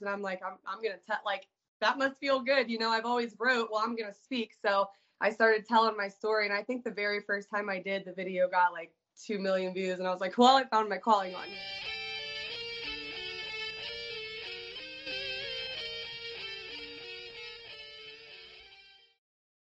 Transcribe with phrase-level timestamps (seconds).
[0.00, 1.48] and I'm like, I'm I'm gonna tell like
[1.80, 2.90] that must feel good, you know.
[2.90, 4.88] I've always wrote, well, I'm gonna speak, so
[5.20, 8.12] I started telling my story, and I think the very first time I did, the
[8.12, 11.34] video got like two million views, and I was like, well, I found my calling
[11.34, 11.58] on here.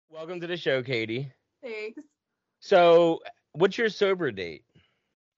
[0.08, 1.32] Welcome to the show, Katie.
[1.62, 2.02] Thanks.
[2.60, 3.20] So,
[3.52, 4.64] what's your sober date?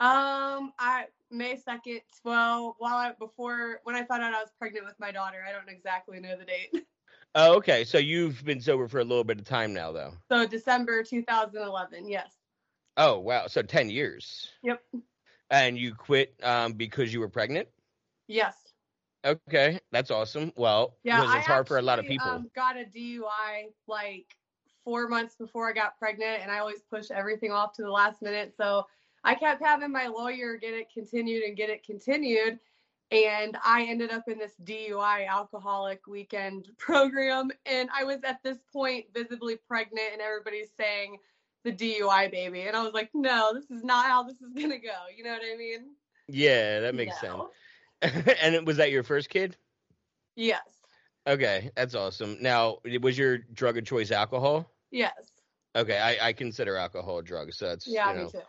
[0.00, 4.84] Um, I May second, well, while I before when I found out I was pregnant
[4.84, 6.84] with my daughter, I don't exactly know the date.
[7.34, 7.82] Oh, okay.
[7.84, 10.12] So you've been sober for a little bit of time now, though.
[10.30, 12.30] So December 2011, yes.
[12.98, 13.46] Oh, wow.
[13.46, 14.50] So ten years.
[14.62, 14.82] Yep.
[15.48, 17.68] And you quit um, because you were pregnant.
[18.28, 18.54] Yes.
[19.24, 20.52] Okay, that's awesome.
[20.56, 22.28] Well, Yeah, it's hard for a lot of people.
[22.28, 24.26] Um, got a DUI like
[24.84, 28.20] four months before I got pregnant, and I always push everything off to the last
[28.20, 28.52] minute.
[28.59, 28.84] So
[29.24, 32.58] I kept having my lawyer get it continued and get it continued,
[33.10, 38.58] and I ended up in this DUI alcoholic weekend program, and I was at this
[38.72, 41.18] point visibly pregnant, and everybody's saying
[41.64, 44.79] the DUI baby, and I was like, no, this is not how this is gonna
[44.79, 44.95] go.
[45.16, 45.95] You know what I mean?
[46.29, 47.51] yeah, that makes No.
[48.02, 48.26] sense.
[48.42, 49.57] and it- was that your first kid?
[50.34, 50.62] Yes.
[51.26, 52.36] Okay, that's awesome.
[52.40, 54.68] Now, was your drug of choice alcohol?
[54.90, 55.12] Yes.
[55.76, 58.40] Okay, I, I consider alcohol a drug, so that's Yeah, you know, me too.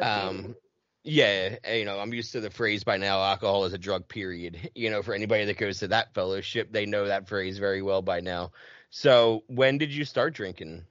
[0.00, 0.54] Um
[1.02, 4.06] yeah eh, you know i'm used to the phrase by now alcohol is a drug
[4.06, 7.80] period you know for anybody that goes to that fellowship they know that phrase very
[7.80, 8.50] well by now
[8.90, 10.84] so when did you start drinking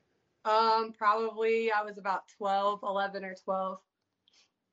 [0.46, 3.78] Um, probably I was about 12, 11 or 12.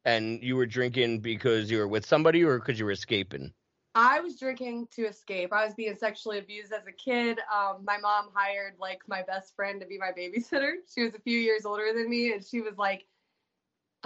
[0.06, 3.52] and you were drinking because you were with somebody or because you were escaping
[3.94, 5.54] I was drinking to escape.
[5.54, 7.38] I was being sexually abused as a kid.
[7.50, 10.72] Um, my mom hired like my best friend to be my babysitter.
[10.94, 13.06] She was a few years older than me, and she was like,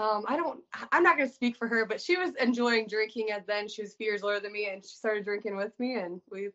[0.00, 0.60] um, I don't,
[0.92, 3.28] I'm not gonna speak for her, but she was enjoying drinking.
[3.32, 5.78] And then she was a few years older than me, and she started drinking with
[5.78, 6.50] me, and we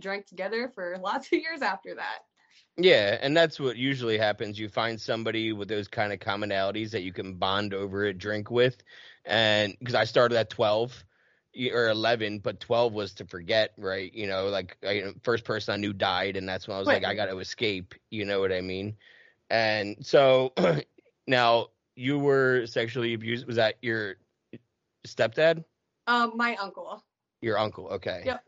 [0.00, 2.20] drank together for lots of years after that.
[2.76, 7.02] yeah and that's what usually happens you find somebody with those kind of commonalities that
[7.02, 8.82] you can bond over a drink with
[9.24, 11.04] and because i started at 12
[11.72, 15.76] or 11 but 12 was to forget right you know like I, first person i
[15.76, 18.52] knew died and that's when i was like i got to escape you know what
[18.52, 18.96] i mean
[19.50, 20.52] and so
[21.26, 24.16] now you were sexually abused was that your
[25.06, 25.64] stepdad
[26.06, 27.02] Um, my uncle.
[27.40, 28.44] your uncle okay Yep.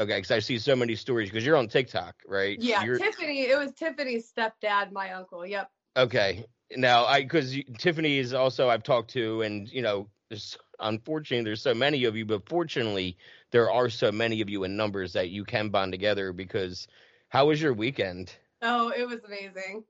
[0.00, 3.42] okay because i see so many stories because you're on tiktok right Yeah, You're- Tiffany.
[3.42, 5.46] It was Tiffany's stepdad, my uncle.
[5.46, 5.70] Yep.
[5.96, 6.44] Okay.
[6.74, 11.60] Now, I because Tiffany is also I've talked to, and you know, there's unfortunately there's
[11.60, 13.18] so many of you, but fortunately
[13.50, 16.32] there are so many of you in numbers that you can bond together.
[16.32, 16.88] Because
[17.28, 18.34] how was your weekend?
[18.62, 19.84] Oh, it was amazing.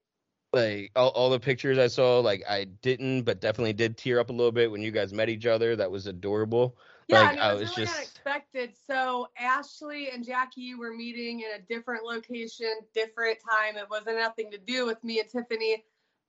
[0.53, 4.29] Like all, all the pictures I saw, like I didn't, but definitely did tear up
[4.29, 5.77] a little bit when you guys met each other.
[5.77, 6.77] That was adorable.
[7.09, 8.73] Yeah, Like, I was, was really just- unexpected.
[8.87, 13.77] So Ashley and Jackie were meeting in a different location, different time.
[13.77, 15.85] It wasn't nothing to do with me and Tiffany.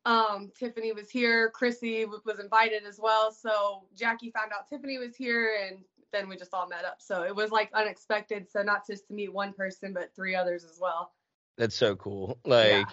[0.05, 1.49] Um, Tiffany was here.
[1.51, 3.31] Chrissy was invited as well.
[3.31, 5.79] So Jackie found out Tiffany was here, and
[6.11, 7.01] then we just all met up.
[7.01, 8.49] So it was like unexpected.
[8.51, 11.11] So not just to meet one person, but three others as well.
[11.57, 12.37] That's so cool.
[12.45, 12.71] Like.
[12.71, 12.85] yeah.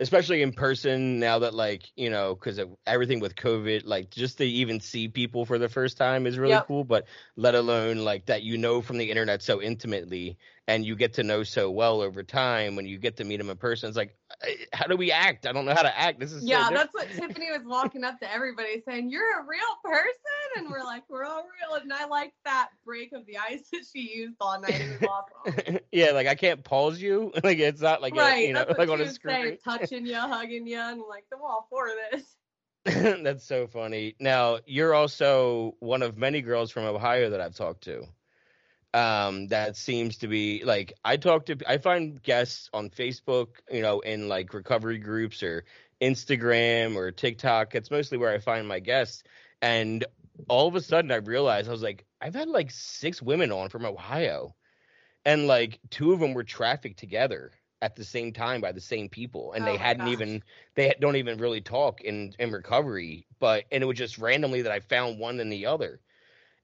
[0.00, 4.44] Especially in person now that like you know because everything with covid like just to
[4.44, 6.66] even see people for the first time is really Yep.
[6.66, 7.06] cool but
[7.36, 10.38] let alone like that you know from the internet so intimately
[10.68, 13.50] and you get to know so well over time when you get to meet them
[13.50, 14.16] in person it's like
[14.72, 16.94] how do we act i don't know how to act this is Yeah, different." that's
[16.94, 20.10] what Tiffany was walking up to everybody saying, You're a real person.
[20.56, 21.80] And we're like, We're all real.
[21.80, 24.80] And I like that break of the ice that she used all night.
[24.80, 25.78] It was awesome.
[25.92, 28.46] yeah like i can't pause you like it's not like a, right.
[28.46, 30.78] you know that's what like on a screen saying, touching you, hugging you.
[30.78, 32.36] And like, I'm all for this.
[33.22, 34.16] That's so funny.
[34.20, 38.04] Now, you're also one of many girls from Ohio that I've talked to.
[38.94, 43.82] Um, that seems to be like I talk to I find guests on Facebook, you
[43.82, 45.64] know, in like recovery groups or
[46.00, 47.74] Instagram or TikTok.
[47.74, 49.22] It's mostly where I find my guests.
[49.62, 50.04] And
[50.48, 53.68] all of a sudden I realized I was like, I've had like six women on
[53.68, 54.54] from Ohio.
[55.24, 59.08] And like two of them were trafficked together at the same time by the same
[59.08, 59.52] people.
[59.52, 60.12] And Oh they hadn't gosh.
[60.12, 60.42] even
[60.74, 64.72] they don't even really talk in in recovery but and it was just randomly that
[64.72, 66.00] i found one and the other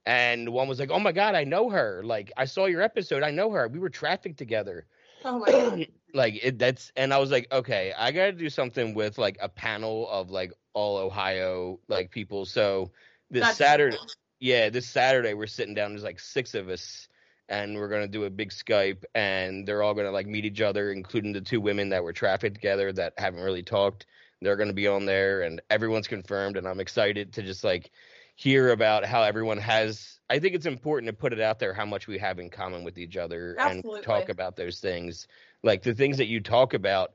[0.06, 2.02] and one was like oh my god i know her.
[2.04, 3.22] Like i saw your episode.
[3.22, 3.68] I know her.
[3.68, 4.86] We were trafficked together.
[5.24, 5.86] Oh my God.
[6.14, 9.48] like it that's and i was like okay i gotta do something with like a
[9.48, 12.46] panel of like all ohio like people.
[12.46, 12.92] So
[13.30, 14.06] this That's saturday cool.
[14.38, 17.08] yeah this saturday we're sitting down there's like six of us
[17.48, 20.92] and we're gonna do a big skype and they're all gonna like meet each other
[20.92, 24.06] including the two women that were trafficked together that haven't really talked.
[24.40, 27.90] They're gonna be on there and everyone's confirmed and i'm excited to just like
[28.36, 31.86] hear about how everyone has I think it's important to put it out there how
[31.86, 33.96] much we have in common with each other Absolutely.
[33.96, 35.26] and talk about those things.
[35.62, 37.14] Like the things that you talk about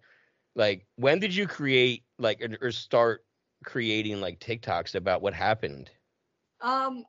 [0.55, 3.23] like when did you create like or- start
[3.63, 5.91] creating like TikToks about what happened?
[6.59, 7.05] Um,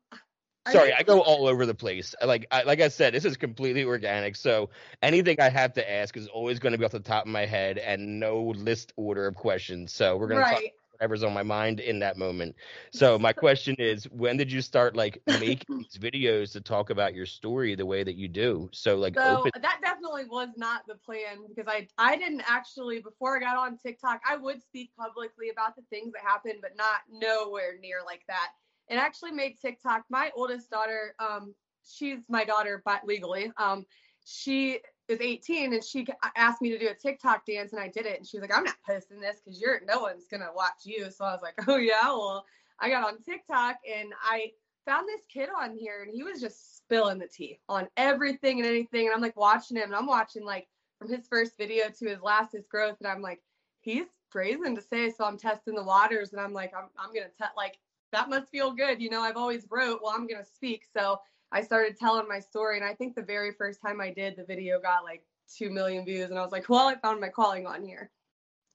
[0.71, 2.15] Sorry, think- I go all over the place.
[2.23, 4.37] Like I, like I said, this is completely organic.
[4.37, 4.71] So
[5.03, 7.47] anything I have to ask is always going to be off the top of my
[7.47, 9.93] head and no list order of questions.
[9.93, 10.73] So we're going to talk right.
[10.93, 12.55] Whatever's on my mind in that moment.
[12.91, 17.15] So my question is, when did you start like making these videos to talk about
[17.15, 18.69] your story the way that you do?
[18.73, 19.51] So like So open.
[19.61, 23.77] that definitely was not the plan because I I didn't actually before I got on
[23.77, 28.23] TikTok I would speak publicly about the things that happened but not nowhere near like
[28.29, 28.51] that.
[28.89, 30.05] And actually made TikTok.
[30.11, 31.55] My oldest daughter, um,
[31.85, 33.53] she's my daughter but legally.
[33.57, 33.85] Um,
[34.25, 36.07] she is 18 and she
[36.37, 38.57] asked me to do a TikTok dance and I did it and she was like,
[38.57, 41.11] I'm not posting this because you're no one's gonna watch you.
[41.11, 42.45] So I was like, oh yeah, well
[42.79, 44.53] I got on TikTok and I
[44.87, 48.67] found this kid on here and he was just spilling the tea on everything and
[48.67, 49.07] anything.
[49.07, 50.69] And I'm like watching him and I'm watching like
[50.99, 53.41] from his first video to his last his growth and I'm like,
[53.81, 55.11] he's brazen to say.
[55.11, 57.79] So I'm testing the waters and I'm like, I'm I'm gonna tell like
[58.13, 59.01] that must feel good.
[59.01, 60.85] You know, I've always wrote, well, I'm gonna speak.
[60.93, 61.19] So
[61.53, 64.45] I started telling my story and I think the very first time I did the
[64.45, 65.23] video got like
[65.55, 68.11] two million views and I was like, well, I found my calling on here.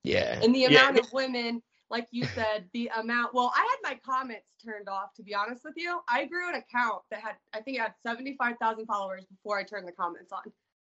[0.03, 0.39] yeah.
[0.41, 0.87] And the Yeah.
[0.87, 3.33] amount of women, like you said, the amount.
[3.33, 5.13] Well, I had my comments turned off.
[5.15, 7.93] To be honest with you, I grew an account that had, I think, it had
[8.03, 10.41] seventy-five thousand followers before I turned the comments on,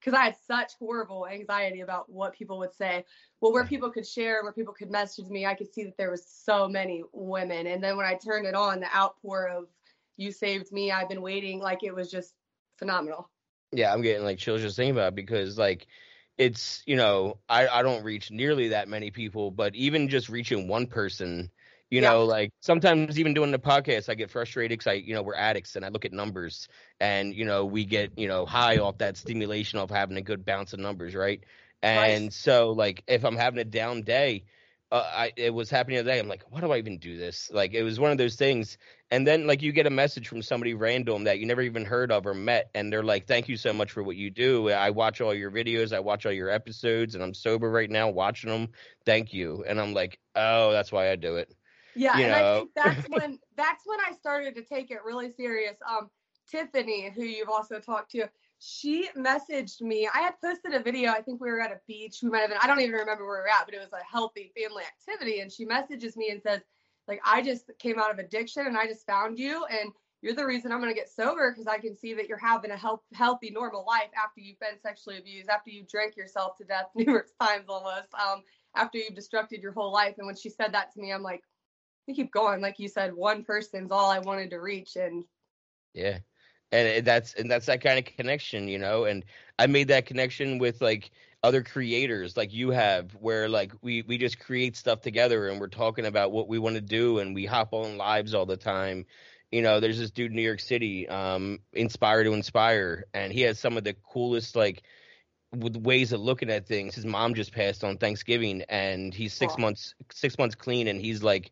[0.01, 3.05] because I had such horrible anxiety about what people would say.
[3.41, 6.11] Well, where people could share, where people could message me, I could see that there
[6.11, 7.69] was so many women.
[7.69, 9.69] And then when I turned it on, the outpour of
[10.21, 12.37] "You saved me," I've been waiting, like it was just
[12.79, 13.31] phenomenal.
[13.73, 15.87] Yeah, I'm getting like chills just thinking about it because like
[16.39, 20.69] it's you know I I don't reach nearly that many people, but even just reaching
[20.69, 21.51] one person,
[21.91, 22.13] you Yeah.
[22.13, 25.35] know, like sometimes even doing the podcast, I get frustrated because I you know we're
[25.35, 26.69] addicts and I look at numbers
[27.01, 30.45] and you know we get you know high off that stimulation of having a good
[30.45, 31.45] bounce of numbers, right?
[31.83, 34.45] And so like if I'm having a down day.
[34.93, 36.19] Uh, I it was happening the other day.
[36.19, 37.51] I'm like, why do I even do this?
[37.53, 38.77] Like, it was one of those things.
[39.13, 42.11] And then like you get a message from somebody random that you never even heard
[42.11, 44.71] of or met, and they're like, "Thank you so much for what you do.
[44.71, 48.09] I watch all your videos, I watch all your episodes, and I'm sober right now
[48.09, 48.69] watching them.
[49.05, 51.55] Thank you." And I'm like, "Oh, that's why I do it."
[51.97, 55.31] Yeah, you and I think that's when that's when I started to take it really
[55.33, 55.77] serious.
[55.89, 56.11] Um,
[56.51, 58.29] Tiffany, who you've also talked to,
[58.61, 60.09] she messaged me.
[60.15, 61.11] I had posted a video.
[61.11, 62.21] I think we were at a beach.
[62.23, 62.59] We might have been.
[62.63, 65.41] I don't even remember where we were at, but it was a healthy family activity.
[65.41, 66.61] And she messages me and says,
[67.09, 69.91] like, I just came out of addiction and I just found you, and
[70.21, 72.77] you're the reason I'm gonna get sober because I can see that you're having a
[72.77, 76.91] health, healthy, normal life after you've been sexually abused, after you drank yourself to death
[76.95, 78.43] numerous times almost, um,
[78.77, 80.17] after you've destructed your whole life.
[80.19, 81.43] And when she said that to me, I'm like
[82.07, 82.61] you keep going.
[82.61, 84.97] Like you said, one person's all I wanted to reach.
[84.97, 85.25] And
[85.95, 86.19] Yeah.
[86.73, 89.05] And that's and that's that kind of connection, you know.
[89.05, 89.25] And
[89.59, 91.11] I made that connection with like
[91.43, 95.69] other creators like you have where like we we just create stuff together and we're
[95.69, 99.07] talking about what we want to do and we hop on lives all the time.
[99.51, 103.41] You know, there's this dude in New York City, um, Inspire to Inspire, and he
[103.43, 104.83] has some of the coolest like
[105.53, 106.95] with ways of looking at things.
[106.95, 109.61] His mom just passed on Thanksgiving and he's six Aw.
[109.61, 111.51] months six months clean and he's like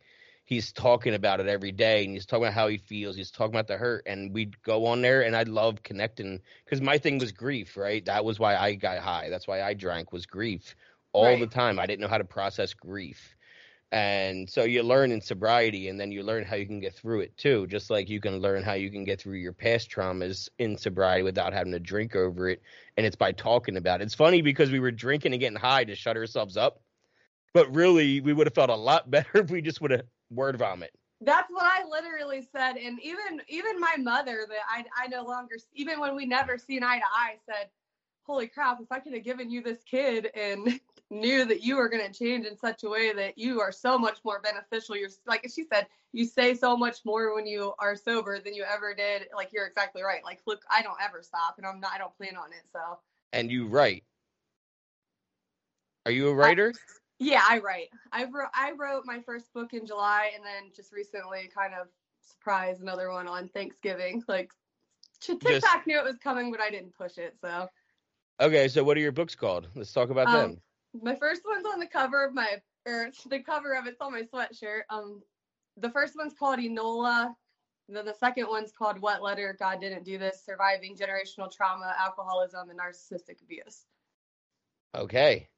[0.49, 3.55] he's talking about it every day and he's talking about how he feels he's talking
[3.55, 7.19] about the hurt and we'd go on there and i love connecting because my thing
[7.19, 8.03] was grief right?
[8.06, 9.29] That was why i got high.
[9.29, 10.75] That's why i drank was grief
[11.12, 11.78] all the time.
[11.78, 13.37] I didn't know how to process grief.
[13.93, 17.21] And so you learn in sobriety and then you learn how you can get through
[17.21, 20.49] it too just like you can learn how you can get through your past traumas
[20.59, 22.62] in sobriety without having to drink over it
[22.97, 24.05] and it's by talking about it.
[24.05, 26.81] It's funny because we were drinking and getting high to shut ourselves up
[27.52, 30.56] but really we would have felt a lot better if we just would have word
[30.56, 32.76] vomit that's what I literally said.
[32.76, 36.85] And even even my mother that I I no longer even when we never seen
[36.85, 37.68] eye to eye said,
[38.25, 40.78] Holy crap, if I could have given you this kid and
[41.11, 44.18] knew that you were gonna change in such a way that you are so much
[44.25, 44.97] more beneficial.
[44.97, 48.64] You're like she said, you say so much more when you are sober than you
[48.64, 49.26] ever did.
[49.35, 50.23] Like you're exactly right.
[50.25, 52.62] Like look, I don't ever stop and I'm not I don't plan on it.
[52.73, 52.99] So
[53.32, 54.04] and you write
[56.06, 56.73] are you a writer
[57.18, 57.88] Yeah, I write.
[58.12, 61.88] I wrote I wrote my first book in July, and then just recently, kind of
[62.20, 64.22] surprise another one on Thanksgiving.
[64.28, 64.52] Like
[65.20, 67.37] TikTok knew it was coming, but I didn't push it.
[67.40, 67.68] So
[68.40, 70.60] okay so what are your books called let's talk about Um, them
[71.02, 72.56] my first one's on the cover of my,
[72.87, 74.82] or the cover of it's on my sweatshirt.
[74.90, 75.22] Um,
[75.76, 77.34] the first one's called Enola.
[77.88, 82.70] Then the second one's called What Letter God Didn't Do This: Surviving Generational Trauma, Alcoholism,
[82.70, 83.84] and Narcissistic Abuse.
[84.94, 85.48] okay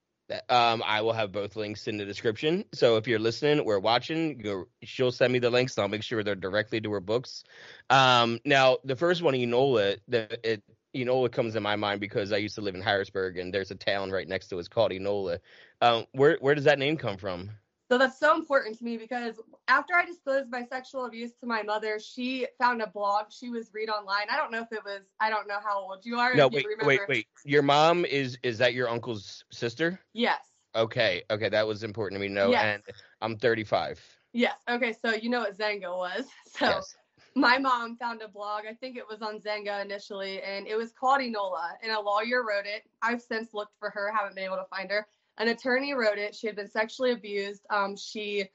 [0.48, 2.64] Um, I will have both links in the description.
[2.72, 5.76] So if you're listening or watching, you she'll send me the links.
[5.76, 7.44] And I'll make sure they're directly to her books.
[7.88, 10.62] Um, now the first one, Enola, the it
[10.94, 13.76] Enola comes in my mind because I used to live in Harrisburg, and there's a
[13.76, 14.70] town right next to it.
[14.70, 15.38] Called Enola.
[15.80, 17.50] Um, where where does that name come from?
[17.90, 21.64] So that's so important to me because after I disclosed my sexual abuse to my
[21.64, 24.26] mother, she found a blog she was read online.
[24.30, 26.32] I don't know if it was I don't know how old you are.
[26.36, 27.26] No, wait, wait, wait.
[27.44, 29.98] Your mom is is that your uncle's sister?
[30.12, 30.38] Yes.
[30.76, 32.50] Okay, okay, that was important to me to know.
[32.50, 32.64] Yes.
[32.64, 32.82] And
[33.22, 34.00] I'm 35.
[34.32, 34.54] Yes.
[34.70, 36.26] Okay, so you know what Xanga was.
[36.46, 36.94] So yes.
[37.34, 38.66] my mom found a blog.
[38.70, 42.44] I think it was on Xanga initially, and it was called Enola, and a lawyer
[42.48, 42.82] wrote it.
[43.02, 46.34] I've since looked for her, haven't been able to find her an attorney wrote it.
[46.34, 47.62] She had been sexually abused.
[47.70, 48.48] Um, she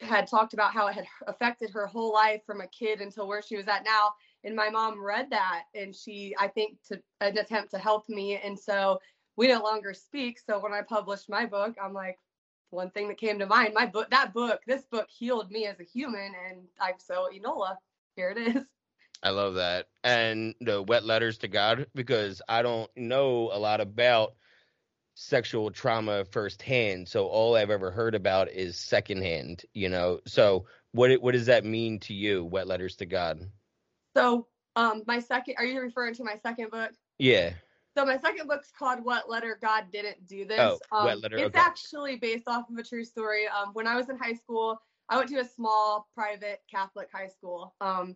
[0.00, 3.42] had talked about how it had affected her whole life from a kid until where
[3.42, 4.12] she was at now.
[4.44, 8.36] And my mom read that, and she, I think, to an attempt to help me.
[8.36, 9.00] And so
[9.36, 10.38] we no longer speak.
[10.38, 12.18] So when I published my book, I'm like,
[12.70, 15.80] one thing that came to mind, my book, that book, this book healed me as
[15.80, 16.32] a human.
[16.48, 17.76] And I'm so Enola,
[18.14, 18.64] here it is.
[19.22, 19.86] I love that.
[20.04, 24.34] And the wet letters to God, because I don't know a lot about
[25.20, 27.08] sexual trauma firsthand.
[27.08, 30.20] So all I've ever heard about is secondhand, you know.
[30.26, 33.40] So what what does that mean to you, Wet Letters to God?
[34.16, 34.46] So
[34.76, 36.92] um my second are you referring to my second book?
[37.18, 37.50] Yeah.
[37.96, 40.60] So my second book's called What Letter God Didn't Do This.
[40.60, 41.36] Oh, um, Wet Letter.
[41.38, 41.58] It's okay.
[41.58, 43.48] actually based off of a true story.
[43.48, 47.26] Um, when I was in high school, I went to a small private Catholic high
[47.26, 47.74] school.
[47.80, 48.14] Um,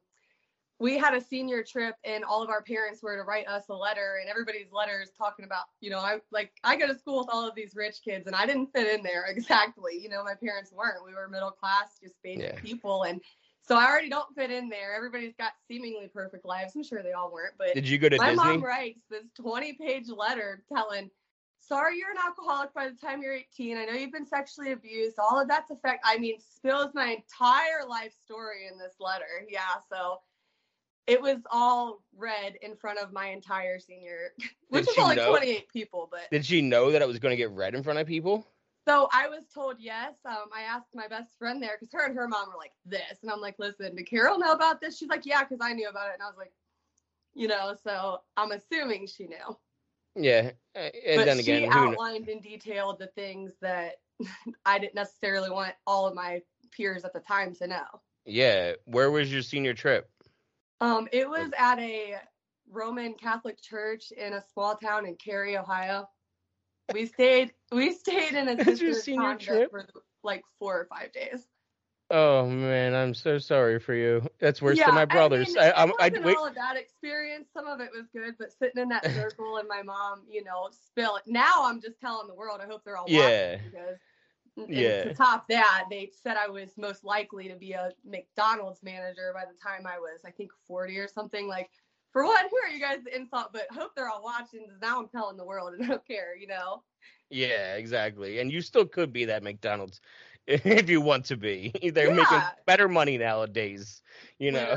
[0.82, 3.74] we had a senior trip and all of our parents were to write us a
[3.74, 7.28] letter and everybody's letters talking about you know i like i go to school with
[7.30, 9.98] all of these rich kids and i didn't fit in there exactly.
[9.98, 11.04] You know my parents weren't.
[11.06, 12.60] We were middle class just basic yeah.
[12.60, 13.04] people.
[13.04, 13.20] And
[13.62, 14.94] so i already don't fit in there.
[14.94, 16.74] Everybody's got seemingly perfect lives.
[16.74, 18.44] I'm sure they all weren't but did you go to my Disney?
[18.44, 21.10] mom writes this 20 page letter telling
[21.60, 25.16] sorry you're an alcoholic by the time you're 18 i know you've been sexually abused.
[25.20, 29.46] All of that's effect i mean spills my entire life story in this letter.
[29.48, 30.18] Yeah so
[31.06, 34.32] it was all read in front of my entire senior,
[34.68, 36.08] which was only know, 28 people.
[36.10, 38.46] But did she know that it was going to get read in front of people?
[38.86, 40.14] So I was told yes.
[40.24, 43.18] Um, I asked my best friend there because her and her mom were like this,
[43.22, 44.98] and I'm like, listen, did Carol know about this?
[44.98, 46.52] She's like, yeah, because I knew about it, and I was like,
[47.34, 49.56] you know, so I'm assuming she knew.
[50.14, 53.94] Yeah, and but then again, she outlined in detail the things that
[54.66, 57.84] I didn't necessarily want all of my peers at the time to know.
[58.24, 60.08] Yeah, where was your senior trip?
[60.82, 62.16] Um, it was at a
[62.68, 66.08] Roman Catholic church in a small town in Carey, Ohio.
[66.92, 69.04] We stayed we stayed in a sister's
[69.38, 69.86] trip for
[70.24, 71.46] like four or five days.
[72.10, 74.28] Oh man, I'm so sorry for you.
[74.40, 75.56] That's worse yeah, than my brother's.
[75.56, 77.46] I, mean, I, I, I all of that experience.
[77.54, 80.68] Some of it was good, but sitting in that circle and my mom, you know,
[80.88, 81.22] spill it.
[81.28, 82.60] Now I'm just telling the world.
[82.60, 83.58] I hope they're all yeah.
[83.64, 83.98] because
[84.56, 85.04] yeah.
[85.04, 89.44] to top that, they said I was most likely to be a McDonald's manager by
[89.44, 91.48] the time I was, I think, 40 or something.
[91.48, 91.70] Like,
[92.12, 93.52] for one, who are you guys the insult?
[93.52, 94.66] But hope they're all watching.
[94.80, 96.82] Now I'm telling the world and I don't care, you know?
[97.30, 98.40] Yeah, exactly.
[98.40, 100.00] And you still could be that McDonald's
[100.46, 101.72] if you want to be.
[101.94, 102.14] They're yeah.
[102.14, 104.02] making better money nowadays,
[104.38, 104.76] you know.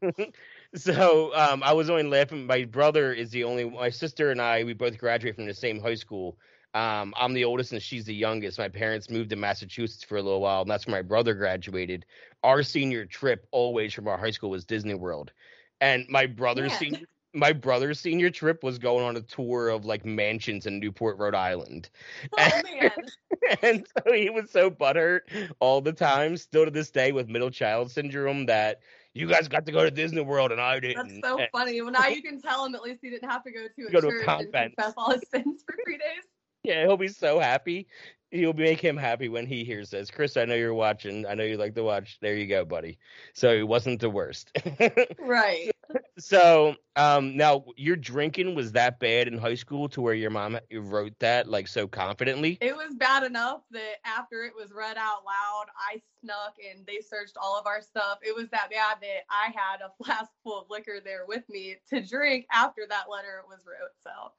[0.00, 0.32] Literally.
[0.74, 2.46] so um, I was only laughing.
[2.46, 3.68] My brother is the only.
[3.68, 6.36] My sister and I, we both graduated from the same high school.
[6.74, 8.58] Um, I'm the oldest and she's the youngest.
[8.58, 12.04] My parents moved to Massachusetts for a little while, and that's where my brother graduated.
[12.42, 15.32] Our senior trip always from our high school was Disney World,
[15.80, 16.78] and my brother's yeah.
[16.78, 21.18] senior my brother's senior trip was going on a tour of like mansions in Newport,
[21.18, 21.90] Rhode Island.
[22.38, 22.90] Oh and, man.
[23.62, 25.20] and so he was so butthurt
[25.60, 28.80] all the time, still to this day with middle child syndrome that
[29.14, 31.20] you guys got to go to Disney World and I didn't.
[31.20, 31.80] That's so funny.
[31.80, 33.90] Well, now you can tell him at least he didn't have to go to a
[33.92, 36.24] go to a and confess all his sins for three days
[36.68, 37.88] yeah, he'll be so happy.
[38.30, 40.10] He'll make him happy when he hears this.
[40.10, 41.26] Chris, I know you're watching.
[41.26, 42.18] I know you like to watch.
[42.20, 42.98] There you go, buddy.
[43.32, 44.52] So it wasn't the worst.
[45.18, 45.70] right.
[46.18, 50.58] So, um, now your drinking was that bad in high school to where your mom
[50.70, 52.58] wrote that like so confidently?
[52.60, 56.98] It was bad enough that after it was read out loud, I snuck and they
[57.00, 58.18] searched all of our stuff.
[58.20, 61.76] It was that bad that I had a flask full of liquor there with me
[61.88, 63.92] to drink after that letter was wrote.
[64.02, 64.32] So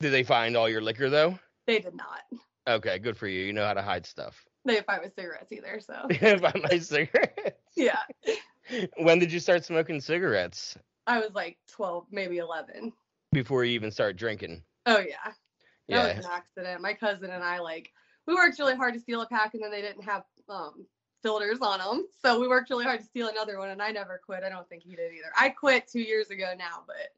[0.00, 1.38] did they find all your liquor though?
[1.66, 2.22] They did not.
[2.68, 3.44] Okay, good for you.
[3.44, 4.44] You know how to hide stuff.
[4.64, 5.94] They didn't find my cigarettes either, so.
[6.08, 7.60] They didn't find my cigarettes.
[7.76, 8.00] yeah.
[8.98, 10.76] When did you start smoking cigarettes?
[11.06, 12.92] I was like 12, maybe 11.
[13.32, 14.62] Before you even start drinking.
[14.86, 15.14] Oh yeah.
[15.24, 15.34] That
[15.88, 16.16] yeah.
[16.16, 16.80] was an accident.
[16.80, 17.92] My cousin and I like
[18.26, 20.84] we worked really hard to steal a pack and then they didn't have um
[21.22, 22.06] filters on them.
[22.22, 24.42] So we worked really hard to steal another one and I never quit.
[24.42, 25.30] I don't think he did either.
[25.36, 27.12] I quit 2 years ago now, but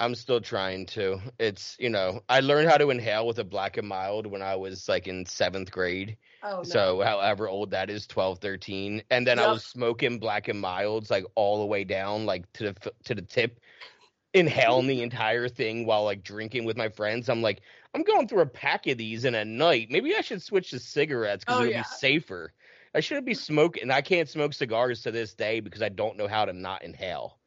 [0.00, 1.18] I'm still trying to.
[1.38, 4.56] It's you know, I learned how to inhale with a black and mild when I
[4.56, 6.16] was like in seventh grade.
[6.42, 6.62] Oh no.
[6.62, 9.02] So however old that is, 12, 13.
[9.10, 12.72] And then I was smoking black and milds like all the way down, like to
[12.72, 13.60] the to the tip,
[14.34, 17.28] inhaling the entire thing while like drinking with my friends.
[17.28, 17.60] I'm like,
[17.94, 19.88] I'm going through a pack of these in a night.
[19.90, 21.80] Maybe I should switch to cigarettes because Oh, it'll yeah.
[21.82, 22.52] be safer.
[22.94, 26.28] I shouldn't be smoking I can't smoke cigars to this day because I don't know
[26.28, 27.37] how to not inhale.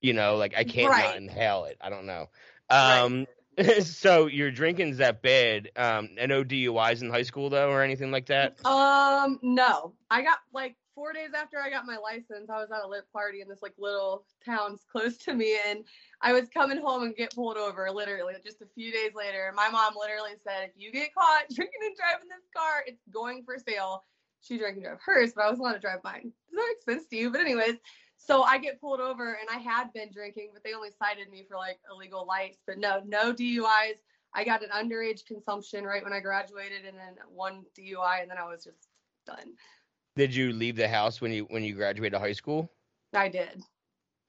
[0.00, 1.76] You know, like I can't not inhale it.
[1.80, 2.28] I don't know.
[2.70, 3.00] Right.
[3.00, 3.26] Um
[3.82, 5.70] so your drinking's that bad.
[5.76, 8.64] Um, no DUIs in high school though, or anything like that.
[8.64, 9.94] Um, no.
[10.10, 13.04] I got like four days after I got my license, I was at a lit
[13.12, 15.84] party in this like little town's close to me, and
[16.20, 19.52] I was coming home and get pulled over literally just a few days later.
[19.54, 23.42] My mom literally said, if you get caught drinking and driving this car, it's going
[23.44, 24.04] for sale.
[24.40, 26.32] She drank and drove hers, but I was allowed to drive mine.
[26.50, 27.30] Does that make sense to you?
[27.30, 27.74] But anyways,
[28.18, 31.46] so I get pulled over and I had been drinking, but they only cited me
[31.48, 32.58] for like illegal lights.
[32.66, 33.94] But no, no DUIs.
[34.34, 38.36] I got an underage consumption right when I graduated, and then one DUI, and then
[38.36, 38.88] I was just
[39.26, 39.54] done.
[40.16, 42.70] Did you leave the house when you when you graduated high school?
[43.14, 43.62] I did.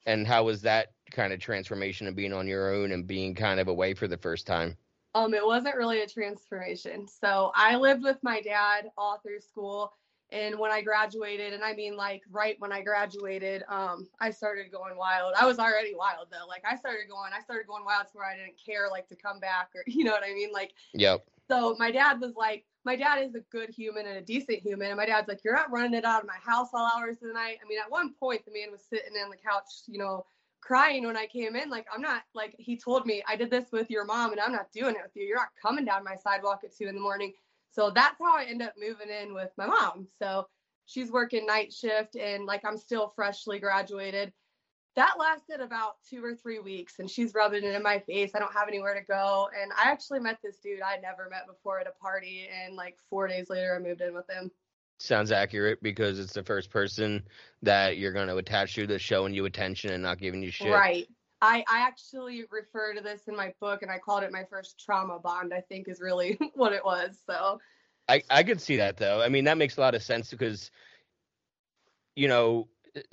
[0.05, 3.60] And how was that kind of transformation of being on your own and being kind
[3.60, 4.77] of away for the first time?
[5.15, 7.08] Um, it wasn't really a transformation.
[7.08, 9.91] So I lived with my dad all through school.
[10.31, 14.71] And when I graduated, and I mean like right when I graduated, um, I started
[14.71, 15.33] going wild.
[15.39, 16.48] I was already wild though.
[16.48, 19.15] Like I started going, I started going wild to where I didn't care like to
[19.15, 20.51] come back or you know what I mean?
[20.53, 21.25] Like Yep.
[21.50, 24.88] so my dad was like, my dad is a good human and a decent human.
[24.88, 27.27] And my dad's like, you're not running it out of my house all hours of
[27.27, 27.57] the night.
[27.63, 30.25] I mean, at one point, the man was sitting on the couch, you know,
[30.62, 31.69] crying when I came in.
[31.69, 34.51] Like, I'm not, like, he told me, I did this with your mom and I'm
[34.51, 35.24] not doing it with you.
[35.24, 37.33] You're not coming down my sidewalk at two in the morning.
[37.71, 40.07] So that's how I end up moving in with my mom.
[40.21, 40.47] So
[40.85, 44.33] she's working night shift and like I'm still freshly graduated.
[44.95, 48.31] That lasted about two or three weeks and she's rubbing it in my face.
[48.35, 49.49] I don't have anywhere to go.
[49.61, 52.97] And i actually met this dude i'd never met before at a party and like
[53.09, 54.51] four days later i moved in with him.
[54.97, 57.23] Sounds accurate because it's the first person
[57.61, 60.71] that you're going to attach to that's showing you attention and not giving you shit.
[60.71, 61.07] right
[61.41, 64.84] I, I actually refer to this in my book and i called it my first
[64.84, 67.60] trauma bond i think is really what it was so
[68.10, 69.22] I, I could see that though.
[69.22, 70.72] I mean, that makes a lot of sense because,
[72.16, 72.68] you know,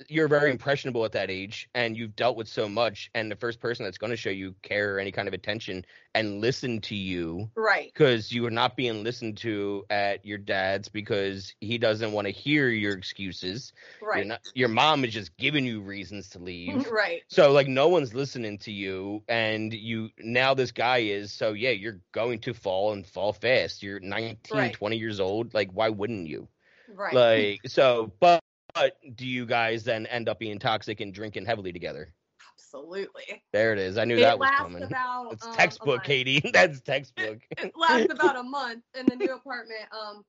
[0.07, 3.09] you're very impressionable at that age and you've dealt with so much.
[3.13, 5.85] And the first person that's going to show you care or any kind of attention
[6.13, 10.89] and listen to you right because you are not being listened to at your dad's
[10.89, 13.73] because he doesn't want to hear your excuses.
[14.01, 16.87] Right not, your mom is just giving you reasons to leave.
[16.91, 21.53] right So like no one's listening to you and you now this guy is so
[21.53, 23.83] yeah you're going to fall and fall fast.
[23.83, 24.73] You're 19 Right.
[24.73, 26.47] 20 years old like why wouldn't you?
[26.93, 28.41] right Like so but,
[28.77, 32.13] but do you guys then end up being toxic and drinking heavily together?
[32.53, 33.97] absolutely There it is.
[33.97, 34.83] I knew it that was coming.
[34.83, 36.03] about It's um, textbook.
[36.03, 36.41] Katie.
[36.53, 37.39] That's textbook.
[37.57, 40.23] it lasts about a month in the new apartment um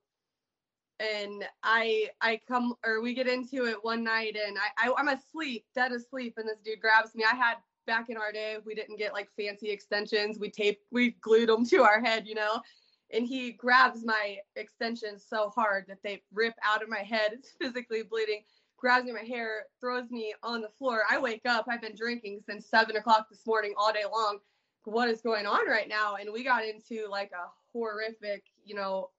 [0.99, 5.07] and i i come or we get into it one night and I, I i'm
[5.07, 7.55] asleep dead asleep and this dude grabs me i had
[7.87, 11.65] back in our day we didn't get like fancy extensions we taped we glued them
[11.67, 12.61] to our head you know
[13.11, 17.51] and he grabs my extensions so hard that they rip out of my head it's
[17.61, 18.43] physically bleeding
[18.79, 21.03] grabs me my hair throws me on the floor.
[21.09, 24.39] I wake up i've been drinking since seven o'clock this morning all day long.
[24.85, 26.15] What is going on right now?
[26.15, 29.09] And we got into like a horrific you know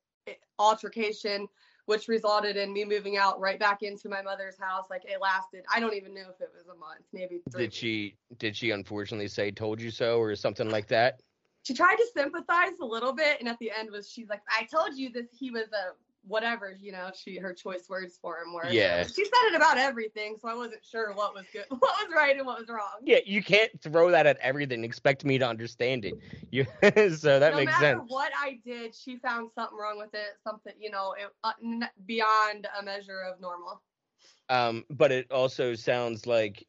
[0.58, 1.46] altercation
[1.86, 4.84] which resulted in me moving out right back into my mother's house.
[4.90, 7.74] Like it lasted i don't even know if it was a month maybe three Did
[7.74, 11.20] she did she unfortunately say told you so or something like that?
[11.62, 14.64] She tried to sympathize a little bit and at the end was she's like i
[14.64, 15.92] told you this he was a
[16.26, 19.04] whatever you know she her choice words for him were Yeah.
[19.06, 22.36] she said it about everything so i wasn't sure what was good what was right
[22.36, 26.04] and what was wrong Yeah, you can't throw that at everything expect me to understand
[26.04, 26.14] it.
[26.52, 27.52] You so that makes sense.
[27.52, 28.02] no makes matter sense.
[28.08, 31.88] what I did, she found something wrong with it, something you know, it, uh, n-
[32.06, 33.80] beyond a measure of normal.
[34.48, 36.66] Um, but it also sounds like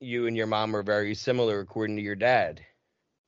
[0.00, 2.62] you and your mom are very similar according to your dad.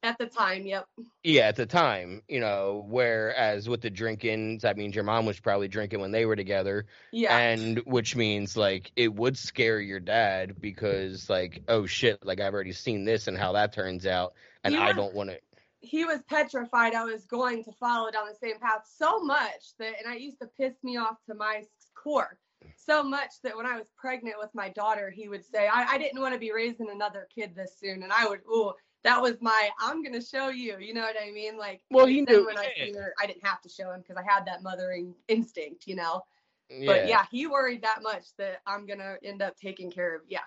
[0.03, 0.87] At the time, yep.
[1.23, 5.39] Yeah, at the time, you know, whereas with the drinking, that means your mom was
[5.39, 6.87] probably drinking when they were together.
[7.13, 7.37] Yeah.
[7.37, 12.55] And which means like it would scare your dad because like, oh shit, like I've
[12.55, 14.33] already seen this and how that turns out
[14.65, 15.39] and I don't want to
[15.81, 19.95] he was petrified I was going to follow down the same path so much that,
[19.99, 22.39] and I used to piss me off to my core
[22.77, 25.99] so much that when I was pregnant with my daughter, he would say, I, I
[25.99, 28.03] didn't want to be raising another kid this soon.
[28.03, 28.73] And I would, ooh,
[29.05, 30.77] that was my, I'm going to show you.
[30.79, 31.57] You know what I mean?
[31.57, 34.17] Like, Well, he knew- when I seen her, I didn't have to show him because
[34.17, 36.23] I had that mothering instinct, you know?
[36.69, 36.87] yeah.
[36.87, 40.23] But yeah, he worried that much that I'm going to end up taking care of.
[40.29, 40.41] Yeah.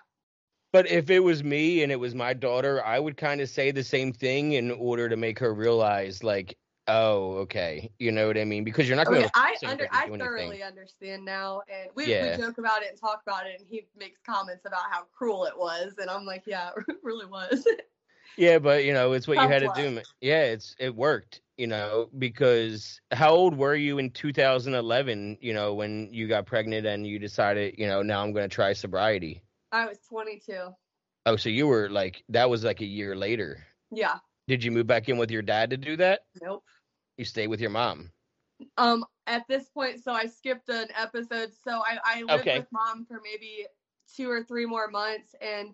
[0.72, 3.72] But if it was me and it was my daughter, I would kind of say
[3.72, 8.38] the same thing in order to make her realize, like, oh, okay, you know what
[8.38, 8.64] I mean?
[8.64, 9.32] Because you're not going Okay, to.
[9.36, 12.36] I under I thoroughly understand now, and we, Yeah.
[12.38, 15.46] we joke about it and talk about it, and he makes comments about how cruel
[15.46, 17.68] it was, and I'm like, yeah, it really was.
[18.38, 19.92] Yeah, but you know, it's what you had to do.
[19.92, 21.42] ma- Yeah, it's it worked.
[21.58, 25.38] You know, because how old were you in 2011?
[25.40, 28.54] You know, when you got pregnant and you decided, you know, now I'm going to
[28.54, 29.44] try sobriety.
[29.72, 30.70] I was 22.
[31.26, 33.64] Oh, so you were like that was like a year later.
[33.92, 34.18] Yeah.
[34.48, 36.22] Did you move back in with your dad to do that?
[36.42, 36.64] Nope.
[37.18, 38.12] You stay with your mom.
[38.78, 41.52] Um, at this point, so I skipped an episode.
[41.54, 42.58] So I, I lived Okay.
[42.60, 43.68] with mom for maybe
[44.16, 45.74] two or three more months, and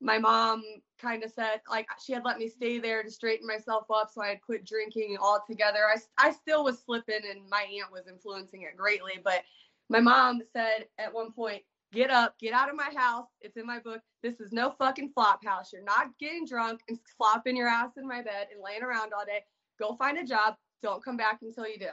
[0.00, 0.62] my mom
[0.98, 4.22] kind of said like she had let me stay there to straighten myself up, so
[4.22, 5.86] I had quit drinking altogether.
[5.86, 9.20] I I still was slipping, and my aunt was influencing it greatly.
[9.22, 9.42] But
[9.88, 13.28] my mom said at one point, "Get up, get out of my house.
[13.40, 14.02] It's in my book.
[14.22, 15.72] This is no fucking flop house.
[15.72, 19.24] You're not getting drunk and flopping your ass in my bed and laying around all
[19.24, 19.44] day.
[19.78, 20.56] Go find a job.
[20.82, 21.90] Don't come back until you do."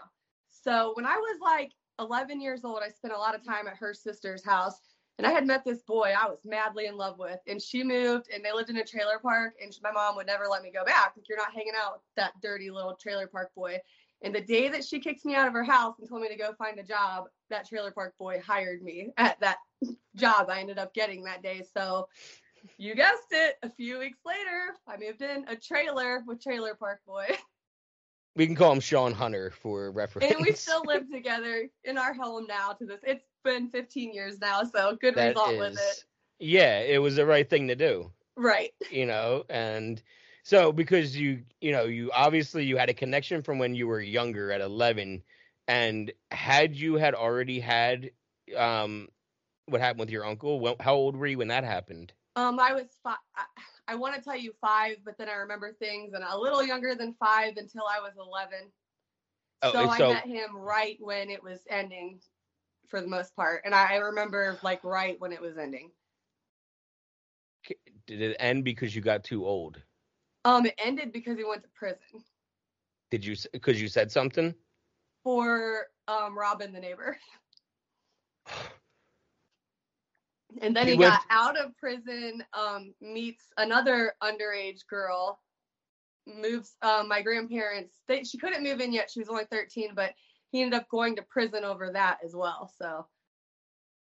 [0.49, 3.77] So when I was like 11 years old, I spent a lot of time at
[3.77, 4.92] her sister's house.
[5.17, 7.39] And I had met this boy I was madly in love with.
[7.47, 9.53] And she moved and they lived in a trailer park.
[9.61, 11.13] And my mom would never let me go back.
[11.15, 13.79] Like, you're not hanging out with that dirty little trailer park boy.
[14.23, 16.37] And the day that she kicked me out of her house and told me to
[16.37, 19.57] go find a job, that trailer park boy hired me at that
[20.15, 21.63] job I ended up getting that day.
[21.77, 22.07] So
[22.77, 23.57] you guessed it.
[23.63, 27.27] A few weeks later, I moved in a trailer with Trailer Park Boy.
[28.35, 30.31] We can call him Sean Hunter for reference.
[30.33, 34.39] and we still live together in our home now to this it's been 15 years
[34.39, 36.03] now so good That result with it.
[36.39, 38.11] Yeah, it was the right thing to do.
[38.35, 40.01] right you know and
[40.43, 44.01] so because you you know you obviously you had a connection from when you were
[44.01, 45.21] younger at 11
[45.67, 48.09] and had you had already had
[48.57, 49.07] um
[49.67, 52.87] what happened with your uncle how old were you when that happened um i was
[53.03, 53.17] five
[53.87, 56.95] I, want to tell you five but then i remember things and a little younger
[56.95, 58.71] than five until i was 11
[59.61, 62.19] Oh, so i met him right when it was ending
[62.87, 65.91] for the most part and i, I remember like right when it was ending.
[68.05, 69.81] Did it end because you got too old?
[70.43, 72.23] Um it ended because he went to prison.
[73.09, 74.53] Did you because you said something?
[75.23, 77.17] For um Robin the neighbor
[80.61, 85.39] and then He he, went- got out of prison um meets another underage girl
[86.25, 90.13] moves um my grandparents they, she couldn't move in yet she was only 13 but
[90.51, 93.05] he ended up going to prison over that as well so.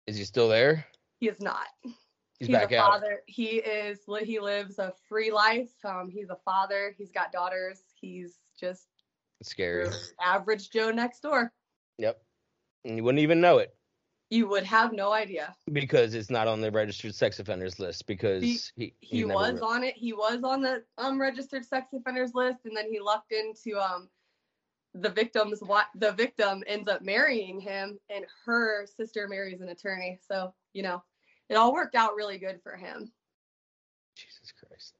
[0.06, 0.86] Is he still there?
[1.20, 1.66] He is not.
[1.82, 1.94] He's,
[2.38, 2.92] he's back a out.
[2.92, 3.20] father.
[3.26, 8.36] He is he lives a free life um he's a father he's got daughters he's
[8.58, 8.86] just
[9.40, 9.88] It's scary.
[10.20, 11.52] average joe next door.
[11.98, 12.20] Yep.
[12.84, 13.74] And you wouldn't even know it
[14.30, 18.72] you would have no idea because it's not on the registered sex offenders list because
[18.76, 19.94] he he never was re- on it.
[19.96, 24.08] He was on the um registered sex offenders list, and then he lucked into um
[24.94, 30.18] the victim's what the victim ends up marrying him, and her sister marries an attorney.
[30.26, 31.02] So you know,
[31.48, 33.10] it all worked out really good for him.
[34.14, 34.94] Jesus Christ.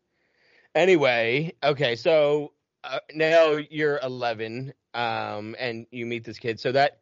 [0.75, 2.53] Anyway, okay, so
[2.85, 6.61] uh, now you're 11, um, and you meet this kid.
[6.61, 7.01] So that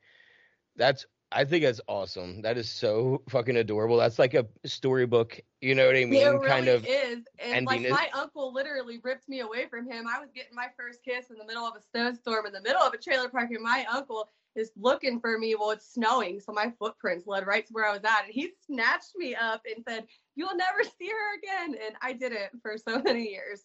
[0.77, 1.05] that's
[1.37, 2.41] I think that's awesome.
[2.41, 3.99] That is so fucking adorable.
[3.99, 5.39] That's like a storybook.
[5.61, 6.15] You know what I mean?
[6.15, 6.87] it really kind of.
[6.87, 10.07] is, and like my uncle literally ripped me away from him.
[10.09, 12.81] I was getting my first kiss in the middle of a snowstorm in the middle
[12.81, 15.55] of a trailer park, and my uncle is looking for me.
[15.55, 18.53] Well, it's snowing, so my footprints led right to where I was at, and he
[18.65, 23.03] snatched me up and said, "You'll never see her again," and I didn't for so
[23.03, 23.63] many years.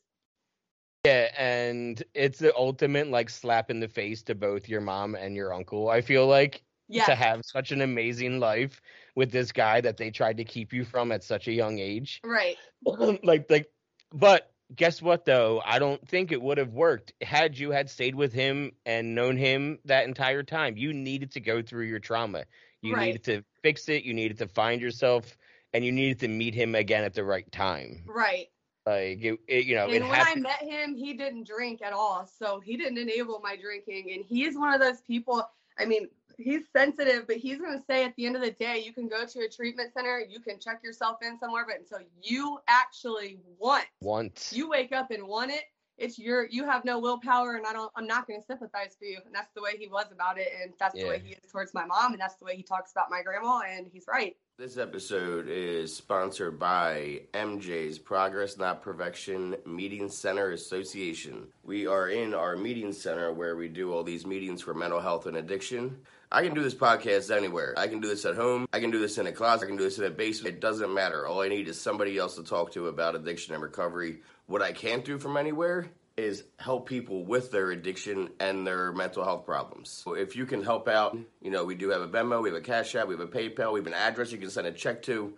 [1.06, 5.38] Yeah, and it's the ultimate like slap in the face to both your mom and
[5.38, 5.88] your uncle.
[5.88, 7.08] I feel like Yes.
[7.08, 8.82] to have such an amazing life
[9.16, 12.22] with this guy that they tried to keep you from at such a young age.
[12.24, 12.58] Right.
[13.24, 13.72] like like
[14.14, 18.16] but guess what though i don't think it would have worked had you had stayed
[18.16, 22.46] with him and known him that entire time you needed to go through your trauma
[22.82, 23.08] you Right.
[23.08, 25.38] needed to fix it you needed to find yourself
[25.74, 28.48] and you needed to meet him again at the right time Right.
[28.86, 31.94] like it, it you know and when had I met him, he didn't drink at
[31.94, 32.26] all.
[32.26, 34.12] So he didn't enable my drinking.
[34.14, 35.48] And he's one of those people,
[35.80, 36.08] I mean,
[36.38, 39.08] he's sensitive, but he's going to say at the end of the day, you can
[39.08, 43.40] go to a treatment center, you can check yourself in somewhere, but until you actually
[43.60, 45.64] want, want, you wake up and want it,
[45.98, 47.56] it's your, you have no willpower.
[47.56, 49.20] And I don't, I'm not going to sympathize for you.
[49.26, 50.50] And that's the way he was about it.
[50.62, 52.14] And that's the way he is towards my mom.
[52.14, 53.62] And that's the way he talks about my grandma.
[53.70, 54.36] And he's right.
[54.58, 61.48] This episode is sponsored by MJ's Progress Not Perfection Meeting Center Association.
[61.64, 65.26] We are in our meeting center where we do all these meetings for mental health
[65.26, 65.98] and addiction.
[66.34, 67.74] I can do this podcast anywhere.
[67.76, 68.66] I can do this at home.
[68.72, 69.66] I can do this in a closet.
[69.66, 70.56] I can do this in a basement.
[70.56, 71.28] It doesn't matter.
[71.28, 74.22] All I need is somebody else to talk to about addiction and recovery.
[74.52, 75.88] What I can't do from anywhere
[76.18, 79.90] is help people with their addiction and their mental health problems.
[79.90, 82.58] So if you can help out, you know, we do have a Venmo, we have
[82.58, 84.74] a Cash App, we have a PayPal, we have an address you can send a
[84.74, 85.36] check to,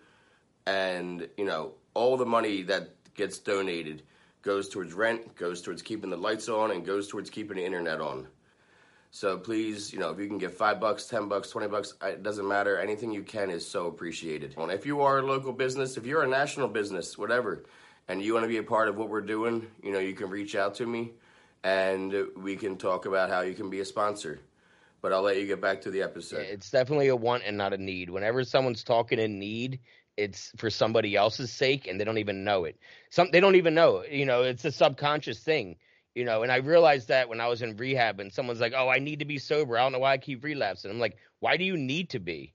[0.66, 4.02] and you know, all the money that gets donated
[4.42, 8.02] goes towards rent, goes towards keeping the lights on, and goes towards keeping the internet
[8.02, 8.28] on.
[9.12, 12.24] So please, you know, if you can give five bucks, ten bucks, twenty bucks, it
[12.24, 12.80] doesn't matter.
[12.80, 14.56] Anything you can is so appreciated.
[14.58, 17.64] If you are a local business, if you're a national business, whatever,
[18.08, 20.30] and you want to be a part of what we're doing, you know, you can
[20.30, 21.12] reach out to me
[21.64, 24.40] and we can talk about how you can be a sponsor.
[25.02, 26.46] But I'll let you get back to the episode.
[26.50, 28.10] It's definitely a want and not a need.
[28.10, 29.80] Whenever someone's talking in need,
[30.16, 32.78] it's for somebody else's sake and they don't even know it.
[33.10, 34.04] Some they don't even know.
[34.04, 35.78] You know, it's a subconscious thing.
[36.16, 38.88] You know, and I realized that when I was in rehab and someone's like, "Oh,
[38.88, 39.78] I need to be sober.
[39.78, 42.54] I don't know why I keep relapsing." I'm like, "Why do you need to be?"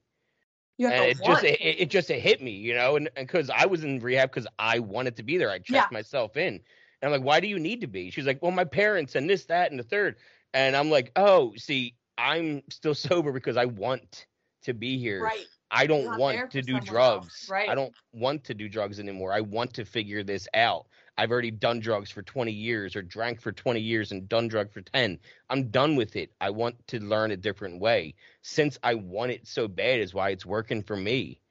[0.87, 3.83] And it just it, it, just it hit me, you know, and because I was
[3.83, 5.87] in rehab because I wanted to be there, I checked yeah.
[5.91, 6.61] myself in, and
[7.03, 8.09] I'm like, why do you need to be?
[8.11, 10.15] She's like, well, my parents and this, that, and the third,
[10.53, 14.27] and I'm like, oh, see, I'm still sober because I want
[14.63, 15.23] to be here.
[15.23, 15.45] Right.
[15.71, 17.27] I don't want to do drugs.
[17.27, 17.49] Else.
[17.49, 17.69] Right.
[17.69, 19.31] I don't want to do drugs anymore.
[19.31, 20.87] I want to figure this out.
[21.19, 24.71] I've already done drugs for 20 years or drank for 20 years and done drug
[24.71, 25.19] for 10.
[25.49, 26.31] I'm done with it.
[26.39, 28.15] I want to learn a different way.
[28.41, 31.41] Since I want it so bad is why it's working for me.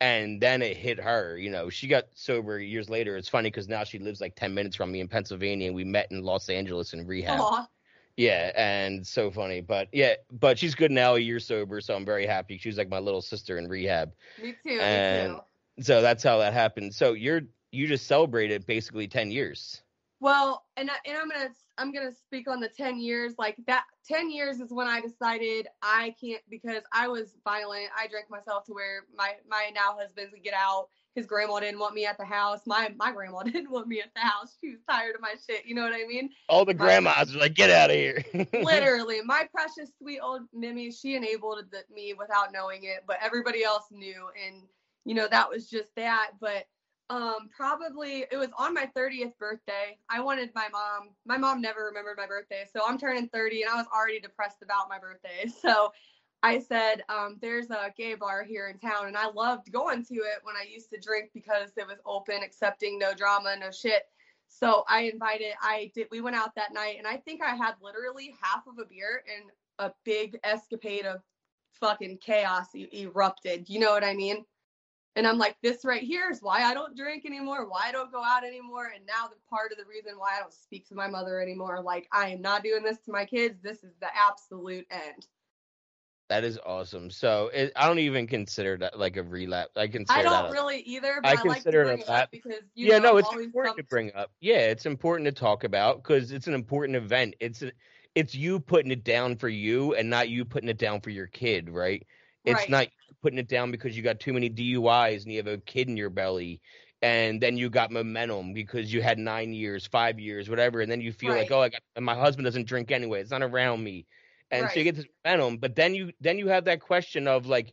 [0.00, 3.18] And then it hit her, you know, she got sober years later.
[3.18, 5.84] It's funny because now she lives like 10 minutes from me in Pennsylvania and we
[5.84, 7.40] met in Los Angeles in rehab.
[7.40, 7.66] Aww.
[8.16, 9.60] Yeah, and so funny.
[9.60, 12.56] But yeah, but she's good now, a year sober, so I'm very happy.
[12.56, 14.12] She's like my little sister in rehab.
[14.42, 14.80] Me too.
[14.80, 15.84] And me too.
[15.84, 16.94] So that's how that happened.
[16.94, 19.82] So you're you just celebrated basically 10 years.
[20.20, 23.34] Well, and I, and I'm gonna I'm gonna speak on the 10 years.
[23.38, 27.88] Like that 10 years is when I decided I can't because I was violent.
[27.98, 30.88] I drank myself to where my my now husband would get out.
[31.14, 32.60] His grandma didn't want me at the house.
[32.66, 34.58] My my grandma didn't want me at the house.
[34.60, 35.64] She was tired of my shit.
[35.64, 36.28] You know what I mean?
[36.50, 38.22] All the grandmas are like, get out of here.
[38.52, 43.64] literally, my precious sweet old Mimi, she enabled the, me without knowing it, but everybody
[43.64, 44.64] else knew, and
[45.06, 46.32] you know that was just that.
[46.42, 46.66] But
[47.10, 49.98] um probably it was on my 30th birthday.
[50.08, 53.70] I wanted my mom my mom never remembered my birthday so i'm turning 30 and
[53.70, 55.50] i was already depressed about my birthday.
[55.60, 55.92] So
[56.42, 60.14] i said um, there's a gay bar here in town and i loved going to
[60.14, 64.04] it when i used to drink because it was open accepting no drama no shit.
[64.48, 67.74] So i invited i did we went out that night and i think i had
[67.82, 71.20] literally half of a beer and a big escapade of
[71.72, 73.68] fucking chaos erupted.
[73.68, 74.44] You know what i mean
[75.16, 78.12] and I'm like, this right here is why I don't drink anymore, why I don't
[78.12, 78.92] go out anymore.
[78.94, 81.82] And now the part of the reason why I don't speak to my mother anymore.
[81.82, 83.56] Like, I am not doing this to my kids.
[83.62, 85.26] This is the absolute end.
[86.28, 87.10] That is awesome.
[87.10, 89.76] So it, I don't even consider that like a relapse.
[89.76, 91.18] I consider I don't that really either.
[91.20, 94.12] But I, I consider like it a because yeah, know, no, it's important to bring
[94.14, 94.30] up.
[94.38, 97.34] Yeah, it's important to talk about because it's an important event.
[97.40, 97.72] It's a,
[98.14, 101.26] it's you putting it down for you and not you putting it down for your
[101.26, 102.06] kid, right?
[102.44, 102.70] It's right.
[102.70, 102.86] not
[103.22, 105.96] putting it down because you got too many DUIs and you have a kid in
[105.96, 106.60] your belly.
[107.02, 110.80] And then you got momentum because you had nine years, five years, whatever.
[110.80, 111.42] And then you feel right.
[111.42, 113.20] like, oh, I got, my husband doesn't drink anyway.
[113.20, 114.06] It's not around me.
[114.50, 114.72] And right.
[114.72, 115.58] so you get this momentum.
[115.58, 117.72] But then you then you have that question of like,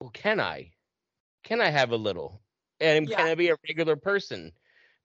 [0.00, 0.72] well, can I?
[1.44, 2.42] Can I have a little?
[2.80, 3.16] And yeah.
[3.16, 4.52] can I be a regular person?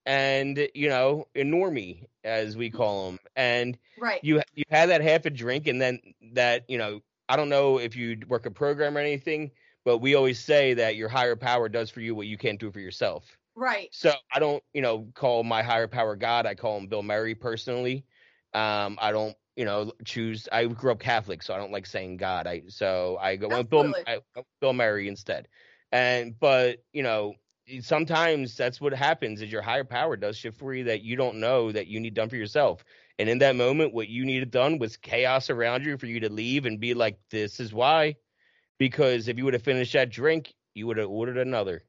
[0.05, 2.77] And you know, a normie as we mm-hmm.
[2.77, 3.19] call them.
[3.35, 4.19] And right.
[4.23, 5.99] you you had that half a drink, and then
[6.33, 9.51] that you know I don't know if you'd work a program or anything,
[9.85, 12.71] but we always say that your higher power does for you what you can't do
[12.71, 13.37] for yourself.
[13.55, 13.89] Right.
[13.91, 16.45] So I don't, you know, call my higher power God.
[16.45, 18.05] I call him Bill Murray personally.
[18.53, 20.47] Um, I don't, you know, choose.
[20.51, 22.47] I grew up Catholic, so I don't like saying God.
[22.47, 24.19] I so I go with Bill I,
[24.59, 25.47] Bill Murray instead.
[25.91, 27.35] And but you know,
[27.81, 31.39] sometimes that's what happens is your higher power does shit for you that you don't
[31.39, 32.83] know that you need done for yourself.
[33.19, 36.31] And in that moment, what you needed done was chaos around you for you to
[36.31, 38.15] leave and be like, "This is why."
[38.79, 41.83] Because if you would have finished that drink, you would have ordered another.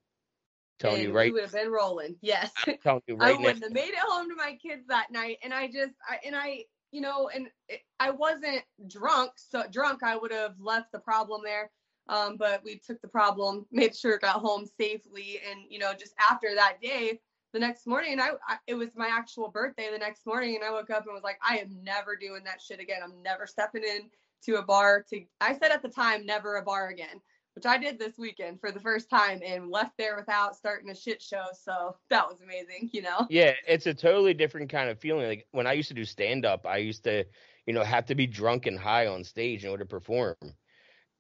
[0.79, 1.33] Telling and you right.
[1.33, 2.17] We would have been rolling.
[2.21, 2.51] Yes.
[2.67, 5.39] I'm telling you right I wouldn't have made it home to my kids that night,
[5.43, 9.33] and I just, I, and I, you know, and it, I wasn't drunk.
[9.37, 11.71] So drunk, I would have left the problem there.
[12.09, 15.93] Um, but we took the problem, made sure it got home safely, and you know,
[15.99, 17.21] just after that day,
[17.55, 20.73] the next morning, I, I, it was my actual birthday the next morning, and I
[20.73, 23.01] woke up and was like, I am never doing that shit again.
[23.03, 24.11] I'm never stepping in
[24.47, 25.05] to a bar.
[25.11, 27.21] To I said at the time, never a bar again.
[27.55, 30.95] which I did this weekend for the first time and left there without starting a
[30.95, 31.45] shit show.
[31.63, 33.27] So that was amazing, you know?
[33.31, 35.27] Yeah, it's a totally different kind of feeling.
[35.27, 37.25] Like when I used to do stand up, I used to,
[37.67, 40.37] you know, have to be drunk and high on stage in order to perform.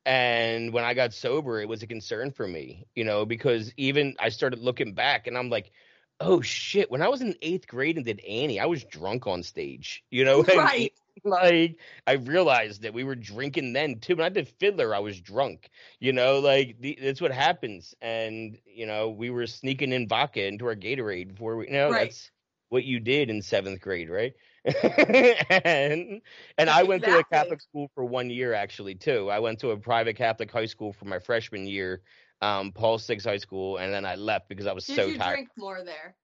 [0.06, 4.16] And when I got sober, it was a concern for me, you know, because even
[4.18, 5.70] I started looking back and I'm like,
[6.20, 9.42] oh shit, when I was in eighth grade and did Annie, I was drunk on
[9.42, 10.42] stage, you know?
[10.42, 10.92] Right.
[11.24, 14.16] like I realized that we were drinking then too.
[14.16, 15.70] When I did Fiddler, I was drunk.
[16.00, 17.94] You know, like the, that's what happens.
[18.02, 21.66] And you know, we were sneaking in vodka into our Gatorade before we.
[21.66, 22.04] You know, Right.
[22.04, 22.30] that's
[22.68, 24.34] what you did in seventh grade, right?
[25.50, 26.20] and
[26.58, 29.30] and I went to a Catholic school for one year actually too.
[29.30, 32.02] I went to a private Catholic high school for my freshman year,
[32.42, 35.18] um, Paul Six High School, and then I left because I was Did so you
[35.18, 35.34] tired.
[35.34, 36.16] drink more there?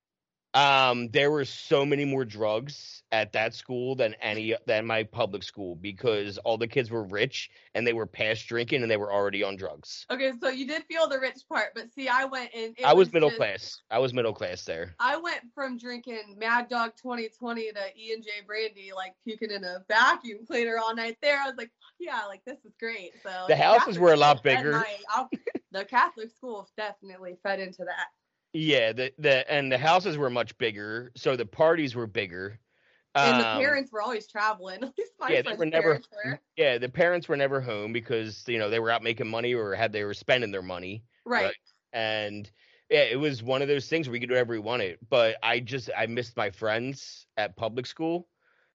[0.52, 5.44] Um, there were so many more drugs at that school than any than my public
[5.44, 9.12] school because all the kids were rich and they were past drinking and they were
[9.12, 10.06] already on drugs.
[10.10, 13.12] Okay, so you did feel the rich part, but see, I went it I was
[13.12, 13.82] middle just- class.
[13.92, 14.96] I was middle class there.
[14.98, 19.62] I went from drinking Mad Dog 2020 to E and J Brandy, like puking in
[19.62, 21.38] a vacuum cleaner all night there.
[21.40, 23.12] I was like, yeah, like this is great.
[23.22, 24.84] So The houses Catholic were a lot bigger.
[25.14, 25.30] I'll-
[25.72, 28.08] the Catholic school definitely fed into that.
[28.52, 32.58] Yeah, the the and the houses were much bigger, so the parties were bigger.
[33.14, 34.82] And the Um, parents were always traveling.
[34.84, 36.40] At least my yeah, they were never were.
[36.56, 39.74] yeah, the parents were never home because you know they were out making money or
[39.74, 41.04] had they were spending their money.
[41.24, 41.44] Right.
[41.46, 41.54] Right.
[41.92, 42.50] and
[42.88, 44.98] yeah, it was one of those things where we could do whatever we wanted.
[45.08, 48.28] But I just I missed my friends at public school,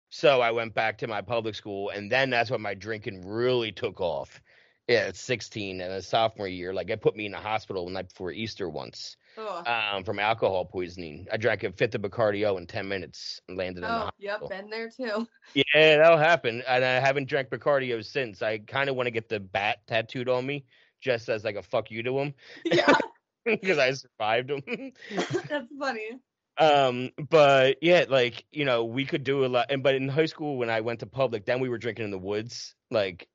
[0.10, 3.72] so I went back to my public school, and then that's when my drinking really
[3.74, 4.42] took off.
[4.88, 7.92] Yeah, at 16 and a sophomore year, like it put me in the hospital the
[7.92, 9.18] night before Easter once.
[9.38, 11.28] Um, from alcohol poisoning.
[11.32, 14.50] I drank a fifth of Bacardi in 10 minutes and landed in the Oh, yep,
[14.50, 15.28] been there too.
[15.54, 16.64] Yeah, that'll happen.
[16.68, 18.42] And I haven't drank Bacardi since.
[18.42, 20.66] I kind of want to get the bat tattooed on me,
[21.02, 22.34] just as like a fuck you to him,
[22.66, 22.94] Yeah,
[23.46, 24.92] because I survived him.
[25.50, 26.20] that's funny.
[26.58, 29.68] um, but yeah, like you know, we could do a lot.
[29.70, 32.12] And but in high school, when I went to public, then we were drinking in
[32.12, 32.76] the woods.
[32.92, 33.28] Like,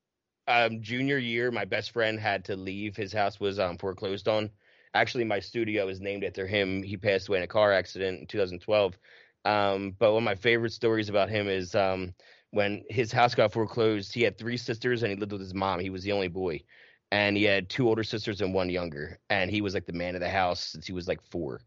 [0.49, 2.97] um, junior year, my best friend had to leave.
[2.97, 4.51] His house was um foreclosed on.
[4.95, 6.83] Actually, my studio is named after him.
[6.83, 8.99] He passed away in a car accident in 2012.
[9.45, 12.15] Um, but one of my favorite stories about him is um
[12.51, 14.13] when his house got foreclosed.
[14.13, 15.81] He had three sisters and he lived with his mom.
[15.81, 16.63] He was the only boy,
[17.11, 19.19] and he had two older sisters and one younger.
[19.31, 21.61] And he was like the man of the house since he was like four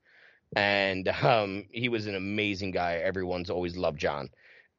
[0.56, 2.96] and um, he was an amazing guy.
[2.96, 4.30] Everyone's always loved John.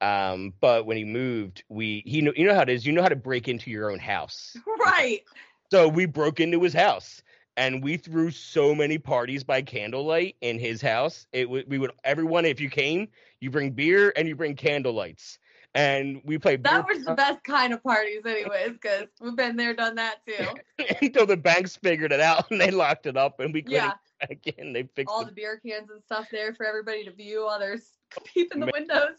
[0.00, 2.84] Um, but when he moved, we he knew you know how it is.
[2.84, 4.56] You know how to break into your own house.
[4.86, 5.22] Right.
[5.70, 7.22] So we broke into his house
[7.56, 11.26] and we threw so many parties by candlelight in his house.
[11.32, 13.08] It would we would everyone if you came,
[13.40, 15.38] you bring beer and you bring candlelights.
[15.76, 19.74] And we played That was the best kind of parties, anyways, because we've been there,
[19.74, 20.46] done that too.
[21.02, 23.92] until the banks figured it out and they locked it up and we couldn't Yeah,
[24.20, 24.72] get back in.
[24.72, 25.26] They fixed all it.
[25.26, 27.90] the beer cans and stuff there for everybody to view while there's
[28.24, 29.18] peep in the windows.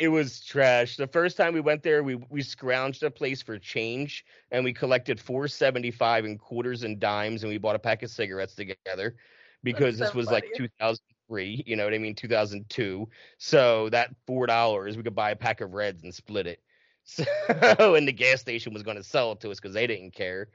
[0.00, 0.96] It was trash.
[0.96, 4.72] The first time we went there, we we scrounged a place for change and we
[4.72, 8.54] collected four seventy five in quarters and dimes and we bought a pack of cigarettes
[8.54, 9.16] together
[9.62, 12.66] because this so was like two thousand three, you know what I mean, two thousand
[12.70, 13.10] two.
[13.36, 16.60] So that four dollars we could buy a pack of reds and split it.
[17.04, 20.48] So and the gas station was gonna sell it to us because they didn't care.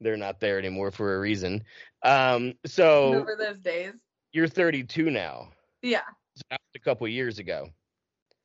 [0.00, 1.64] They're not there anymore for a reason.
[2.02, 3.94] Um so Remember those days?
[4.32, 5.48] you're thirty two now.
[5.80, 6.02] Yeah.
[6.34, 7.70] So that was a couple years ago.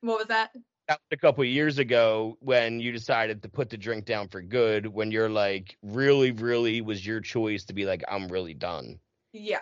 [0.01, 0.51] What was that?
[0.87, 4.29] that was a couple of years ago when you decided to put the drink down
[4.29, 8.53] for good when you're like really really was your choice to be like i'm really
[8.53, 8.97] done
[9.33, 9.59] Yeah.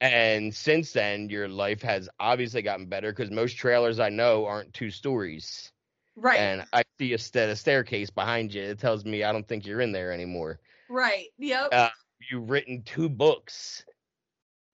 [0.00, 4.72] and since then your life has obviously gotten better because most trailers i know aren't
[4.72, 5.70] two stories
[6.16, 6.38] Right.
[6.38, 9.66] and i see a, sta- a staircase behind you it tells me i don't think
[9.66, 11.26] you're in there anymore right.
[11.38, 11.68] Yep.
[11.72, 11.90] Uh,
[12.30, 13.84] you've written two books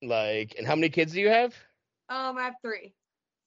[0.02, 1.52] like and how many kids do you have
[2.08, 2.92] um, I have three.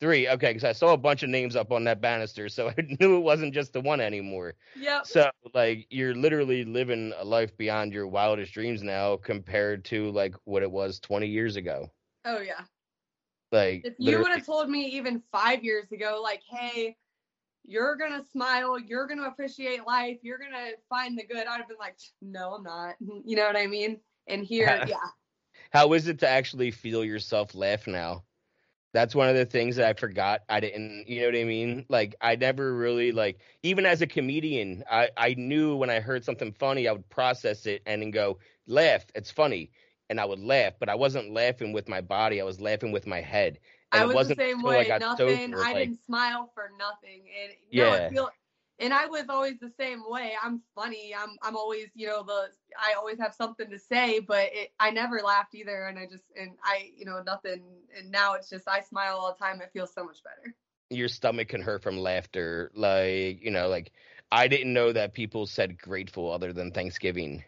[0.03, 2.95] Three okay because i saw a bunch of names up on that banister so i
[2.99, 5.01] knew it wasn't just the one anymore Yeah.
[5.03, 10.35] So like you're literally living a life beyond your wildest dreams now compared to like
[10.45, 11.89] what it was 20 years ago.
[12.25, 12.63] Oh yeah.
[13.51, 16.97] Like If you would have told me even five years ago, like, hey,
[17.65, 21.77] you're gonna smile, you're gonna appreciate life, you're gonna find the good, I'd have been
[21.79, 22.95] like, no, I'm not.
[23.25, 23.99] You know what I mean?
[24.27, 25.09] And here, yeah.
[25.71, 28.23] how is it to actually feel yourself laugh now?
[28.93, 30.41] That's one of the things that I forgot.
[30.49, 31.86] I didn't, you know what I mean?
[31.89, 36.23] Like I never really like even as a comedian, I I knew when I heard
[36.23, 39.71] something funny, I would process it and then go, "Laugh, it's funny."
[40.10, 42.39] And I would laugh, but I wasn't laughing with my body.
[42.39, 43.57] I was laughing with my head.
[43.91, 44.88] And I it was the wasn't same way.
[44.99, 45.17] Nothing.
[45.51, 47.24] sober, I like- didn't smile for nothing.
[47.41, 47.95] And no, Yeah.
[47.95, 48.30] it feel
[48.80, 50.34] and I was always the same way.
[50.41, 51.13] I'm funny.
[51.15, 52.47] I'm I'm always, you know, the
[52.78, 56.24] I always have something to say, but it, I never laughed either and I just
[56.39, 57.63] and I, you know, nothing
[57.97, 59.61] and now it's just I smile all the time.
[59.61, 60.55] It feels so much better.
[60.89, 62.71] Your stomach can hurt from laughter.
[62.74, 63.91] Like, you know, like
[64.32, 67.43] I didn't know that people said grateful other than Thanksgiving.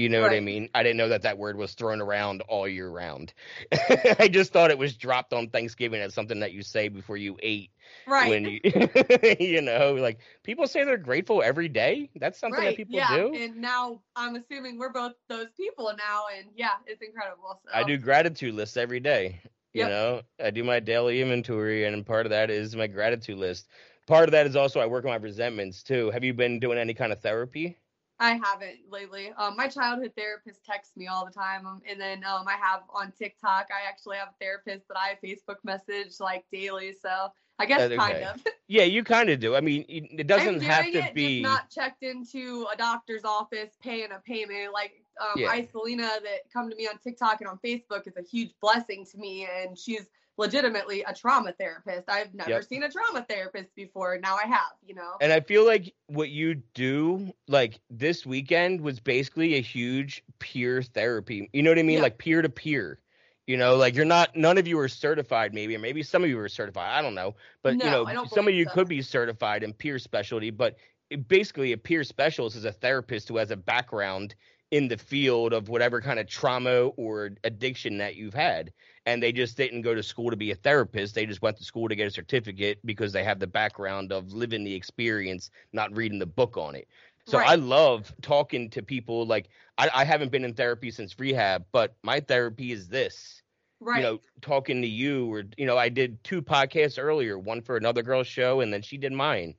[0.00, 0.30] You know right.
[0.30, 0.70] what I mean?
[0.74, 3.34] I didn't know that that word was thrown around all year round.
[4.18, 7.36] I just thought it was dropped on Thanksgiving as something that you say before you
[7.42, 7.70] ate.
[8.06, 8.30] Right.
[8.30, 8.60] When you,
[9.38, 12.08] you know, like people say they're grateful every day.
[12.16, 12.68] That's something right.
[12.70, 13.14] that people yeah.
[13.14, 13.34] do.
[13.34, 17.60] And now I'm assuming we're both those people now, and yeah, it's incredible.
[17.66, 17.70] So.
[17.74, 19.42] I do gratitude lists every day.
[19.74, 19.88] You Yep.
[19.90, 23.68] know, I do my daily inventory, and part of that is my gratitude list.
[24.06, 26.10] Part of that is also I work on my resentments too.
[26.10, 27.76] Have you been doing any kind of therapy?
[28.20, 29.32] I haven't lately.
[29.38, 32.82] Um, my childhood therapist texts me all the time, um, and then um, I have
[32.94, 33.68] on TikTok.
[33.70, 36.92] I actually have a therapist that I Facebook message like daily.
[36.92, 37.96] So I guess Okay.
[37.96, 38.44] kind of.
[38.68, 39.56] Yeah, you kind of do.
[39.56, 41.42] I mean, it doesn't have to it, be.
[41.42, 44.72] just not checked into a doctor's office, paying a payment.
[44.72, 45.48] Like um, Yeah.
[45.56, 49.18] Isolina that come to me on TikTok and on Facebook is a huge blessing to
[49.18, 50.08] me, and she's
[50.40, 52.08] legitimately a trauma therapist.
[52.08, 52.64] I've never Yep.
[52.64, 54.18] seen a trauma therapist before.
[54.18, 54.72] Now I have.
[54.84, 55.12] You know.
[55.20, 60.82] And I feel like what you do, like this weekend, was basically a huge peer
[60.82, 61.48] therapy.
[61.52, 61.96] You know what I mean?
[61.98, 62.02] Yeah.
[62.02, 62.98] Like peer to peer.
[63.46, 64.36] You know, like you're not.
[64.36, 66.90] None of you are certified, maybe, or maybe some of you are certified.
[66.92, 68.70] I don't know, but you know, some of you so.
[68.70, 70.50] could be certified in peer specialty.
[70.50, 70.76] But
[71.10, 74.36] it, basically, a peer specialist is a therapist who has a background
[74.70, 78.72] in the field of whatever kind of trauma or addiction that you've had
[79.06, 81.14] and they just didn't go to school to be a therapist.
[81.14, 84.32] They just went to school to get a certificate because they have the background of
[84.32, 86.88] living the experience, not reading the book on it.
[87.26, 89.26] So I love talking to people.
[89.26, 89.48] Like
[89.78, 93.42] I, I haven't been in therapy since rehab, but my therapy is this.
[93.80, 93.98] right.
[93.98, 97.76] You know, talking to you, or you know, I did two podcasts earlier, one for
[97.76, 99.54] another girl's show, and then she did mine,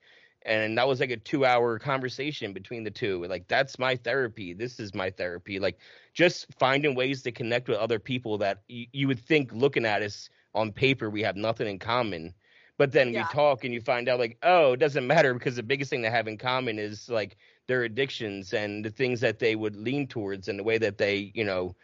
[0.46, 3.26] and that was like a two-hour conversation between the two.
[3.26, 4.54] Like that's my therapy.
[4.54, 5.60] This is my therapy.
[5.60, 5.78] Like
[6.14, 10.02] just finding ways to connect with other people that you, you would think looking at
[10.02, 12.34] us on paper we have nothing in common
[12.78, 13.24] but then Yeah.
[13.24, 16.02] we talk and you find out like oh it doesn't matter because the biggest thing
[16.02, 17.38] they have in common is like
[17.68, 21.32] their addictions and the things that they would lean towards and the way that they
[21.34, 21.76] you know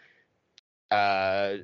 [0.92, 1.58] uh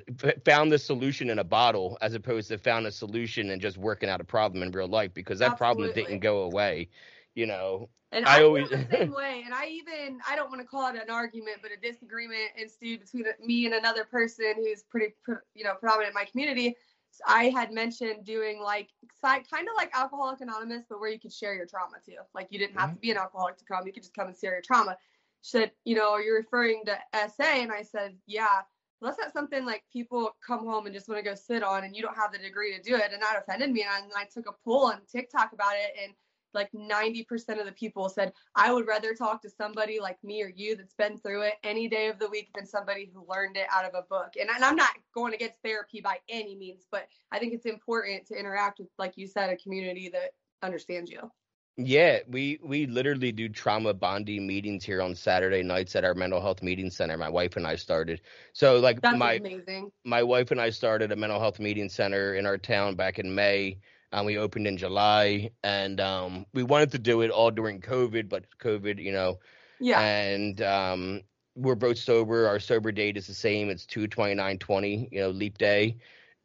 [0.44, 4.08] found the solution in a bottle as opposed to found a solution and just working
[4.08, 6.88] out a problem in real life because that problem didn't go away
[7.34, 9.42] you know And I I, always- the same way.
[9.44, 13.00] And I even I don't want to call it an argument, but a disagreement ensued
[13.00, 15.14] between me and another person who's pretty
[15.54, 16.76] you know prominent in my community.
[17.10, 18.90] So I had mentioned doing like
[19.22, 22.18] kind of like Alcoholic Anonymous, but where you could share your trauma too.
[22.34, 24.36] Like you didn't have to be an alcoholic to come; you could just come and
[24.36, 24.96] share your trauma.
[25.42, 26.98] She said, you know, are you referring to
[27.28, 27.44] SA?
[27.44, 28.62] And I said, yeah.
[29.04, 31.94] That's not something like people come home and just want to go sit on, and
[31.94, 33.12] you don't have the degree to do it.
[33.12, 33.82] And that offended me.
[33.82, 36.14] And I, I took a poll on TikTok about it, and
[36.54, 37.26] like 90%
[37.58, 40.94] of the people said, I would rather talk to somebody like me or you that's
[40.94, 43.94] been through it any day of the week than somebody who learned it out of
[43.94, 44.34] a book.
[44.40, 48.26] And, and I'm not going against therapy by any means, but I think it's important
[48.26, 50.30] to interact with, like you said, a community that
[50.62, 51.30] understands you.
[51.76, 56.40] Yeah, we we literally do trauma bonding meetings here on Saturday nights at our mental
[56.40, 57.16] health meeting center.
[57.16, 58.20] My wife and I started.
[58.52, 59.90] So like That's my amazing.
[60.04, 63.34] my wife and I started a mental health meeting center in our town back in
[63.34, 63.78] May.
[64.12, 68.28] Um, we opened in July, and um, we wanted to do it all during COVID,
[68.28, 69.40] but COVID, you know,
[69.80, 70.00] Yeah.
[70.00, 71.22] and um,
[71.56, 72.46] we're both sober.
[72.46, 73.68] Our sober date is the same.
[73.70, 75.08] It's two twenty nine twenty.
[75.10, 75.96] You know, leap day.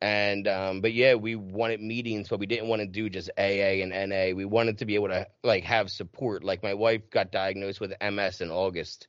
[0.02, 3.84] And um, but yeah, we wanted meetings, but we didn't want to do just AA
[3.84, 4.34] and NA.
[4.34, 6.44] We wanted to be able to like have support.
[6.44, 9.08] Like my wife got diagnosed with MS in August,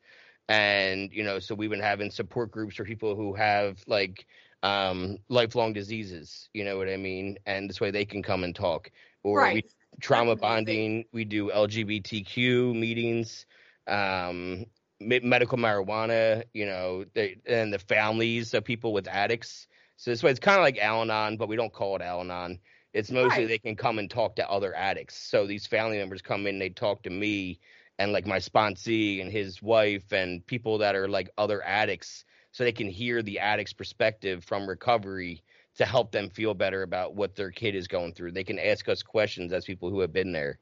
[0.48, 4.26] and you know, so we've been having support groups for people who have like
[4.64, 6.48] um lifelong diseases.
[6.52, 7.38] You know what I mean?
[7.46, 8.90] And this way they can come and talk.
[9.22, 9.70] Or we right.
[10.00, 10.56] trauma That's amazing.
[10.56, 11.04] bonding.
[11.12, 13.46] We do LGBTQ meetings,
[13.86, 14.66] um,
[15.00, 19.68] medical marijuana, you know, they, and the families of people with addicts.
[20.00, 22.58] So this way, it's kind of like Al-Anon, but we don't call it Al-Anon.
[22.94, 23.48] It's mostly Right.
[23.48, 25.14] they can come and talk to other addicts.
[25.18, 27.60] So these family members come in, they talk to me
[27.98, 32.64] and like my sponsee and his wife and people that are like other addicts, so
[32.64, 35.44] they can hear the addict's perspective from recovery
[35.76, 38.32] to help them feel better about what their kid is going through.
[38.32, 40.60] They can ask us questions as people who have been there.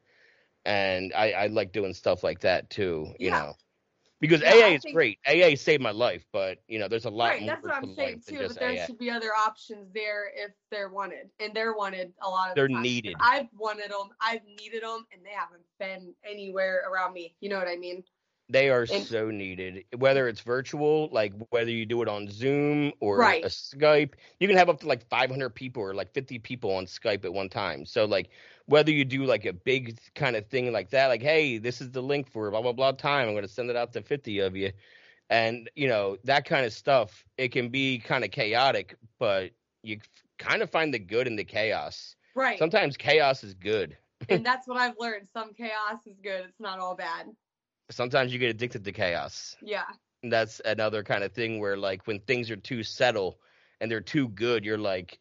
[0.64, 3.30] And I, I like doing stuff like that too, you Yeah.
[3.30, 3.54] know.
[4.20, 5.18] Because Yeah, AA is think- great.
[5.26, 7.94] AA saved my life, but you know, there's a lot Right, more that's what I'm
[7.94, 8.48] saying too.
[8.48, 8.86] But there AA.
[8.86, 12.56] should be other options there if they're wanted, and they're wanted a lot of.
[12.56, 13.14] They're the needed.
[13.20, 17.36] I've wanted them, I've needed them, and they haven't been anywhere around me.
[17.40, 18.02] You know what I mean?
[18.50, 19.84] They are And- so needed.
[19.96, 23.44] Whether it's virtual, like whether you do it on Zoom or Right.
[23.44, 26.86] a Skype, you can have up to like 500 people or like 50 people on
[26.86, 27.84] Skype at one time.
[27.84, 28.30] So like
[28.68, 31.90] whether you do like a big kind of thing like that, like hey, this is
[31.90, 33.26] the link for blah blah blah time.
[33.26, 34.72] I'm going to send it out to 50 of you,
[35.30, 37.24] and you know that kind of stuff.
[37.36, 39.50] It can be kind of chaotic, but
[39.82, 39.98] you
[40.38, 42.14] kind of find the good in the chaos.
[42.34, 42.58] Right.
[42.58, 43.96] Sometimes chaos is good.
[44.28, 45.28] and that's what I've learned.
[45.32, 46.44] Some chaos is good.
[46.48, 47.26] It's not all bad.
[47.90, 49.56] Sometimes you get addicted to chaos.
[49.62, 49.84] Yeah.
[50.22, 53.38] And that's another kind of thing where like when things are too settle
[53.80, 55.18] and they're too good, you're like,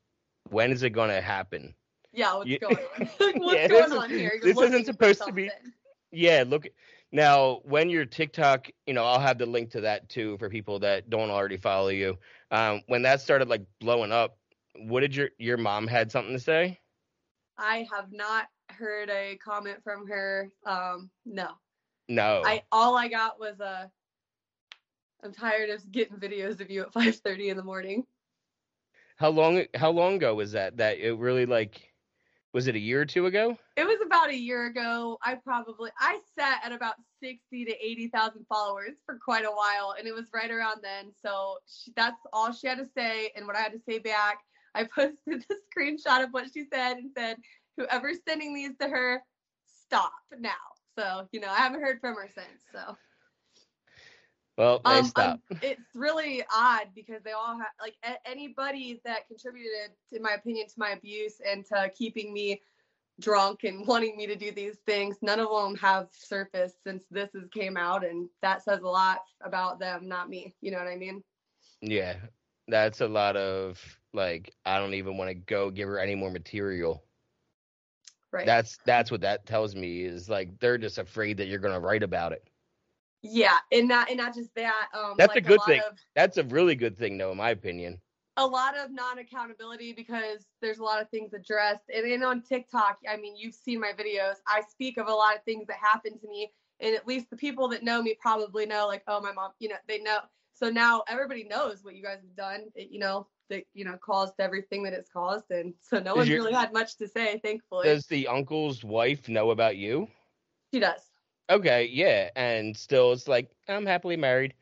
[0.50, 1.74] when is it going to happen?
[2.14, 3.08] Yeah, what's You- going on?
[3.40, 4.32] what's Yeah, going is- on here?
[4.42, 5.52] You're this isn't supposed to be-
[6.12, 6.68] Yeah, look
[7.12, 10.80] now when your TikTok, you know, I'll have the link to that too for people
[10.80, 12.18] that don't already follow you.
[12.52, 14.38] Um, when that started like blowing up,
[14.76, 16.80] what did your your mom had something to say?
[17.58, 20.52] I have not heard a comment from her.
[20.66, 21.50] Um, no.
[22.10, 22.44] No.
[22.46, 23.90] I all I got was a
[25.24, 28.06] I'm tired of getting videos of you at 5:30 in the morning.
[29.18, 30.78] how long how long ago was that?
[30.78, 31.92] That it really like
[32.54, 33.58] was it a year or two ago?
[33.76, 35.18] It was about a year ago.
[35.24, 40.08] I probably I sat at about 60 to 80,000 followers for quite a while and
[40.08, 41.12] it was right around then.
[41.22, 44.40] So she, that's all she had to say and what I had to say back.
[44.76, 47.38] I posted the screenshot of what she said and said
[47.78, 49.22] whoever's sending these to her
[49.86, 50.52] stop now.
[50.98, 52.64] So, you know, I haven't heard from her since.
[52.74, 52.98] So,
[54.58, 59.28] Well, they um, um, it's really odd because they all have like a- anybody that
[59.28, 62.62] contributed, in my opinion, to my abuse and to keeping me
[63.20, 65.18] drunk and wanting me to do these things.
[65.22, 69.20] None of them have surfaced since this has came out, and that says a lot
[69.44, 70.56] about them, not me.
[70.62, 71.24] You know what I mean?
[71.82, 72.16] Yeah,
[72.68, 73.80] that's a lot of
[74.12, 77.04] like I don't even want to go give her any more material.
[78.32, 78.46] Right.
[78.46, 82.04] That's that's what that tells me is like they're just afraid that you're gonna write
[82.04, 82.50] about it.
[83.22, 84.88] Yeah, and not and not just that.
[84.94, 85.82] Um, That's a good lot thing.
[85.90, 88.00] Of, That's a really good thing, though, in my opinion.
[88.38, 92.98] a lot of non-accountability because there's a lot of things addressed and then on tiktok
[93.10, 96.20] i mean you've seen my videos i speak of a lot of things that happened
[96.22, 99.32] to me and at least the people that know me probably know like oh my
[99.32, 100.20] mom you know they know
[100.54, 103.98] so now everybody knows what you guys have done it, you know that you know
[103.98, 107.08] caused everything that it's caused and so no Does one's your- really had much to
[107.08, 110.08] say thankfully Does the uncle's wife know about you?
[110.72, 111.02] she does
[111.50, 114.54] Okay, yeah, and still it's like I'm happily married.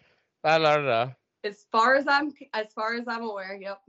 [0.43, 1.11] La la la.
[1.43, 3.81] as far as i'm as far as i'm aware yep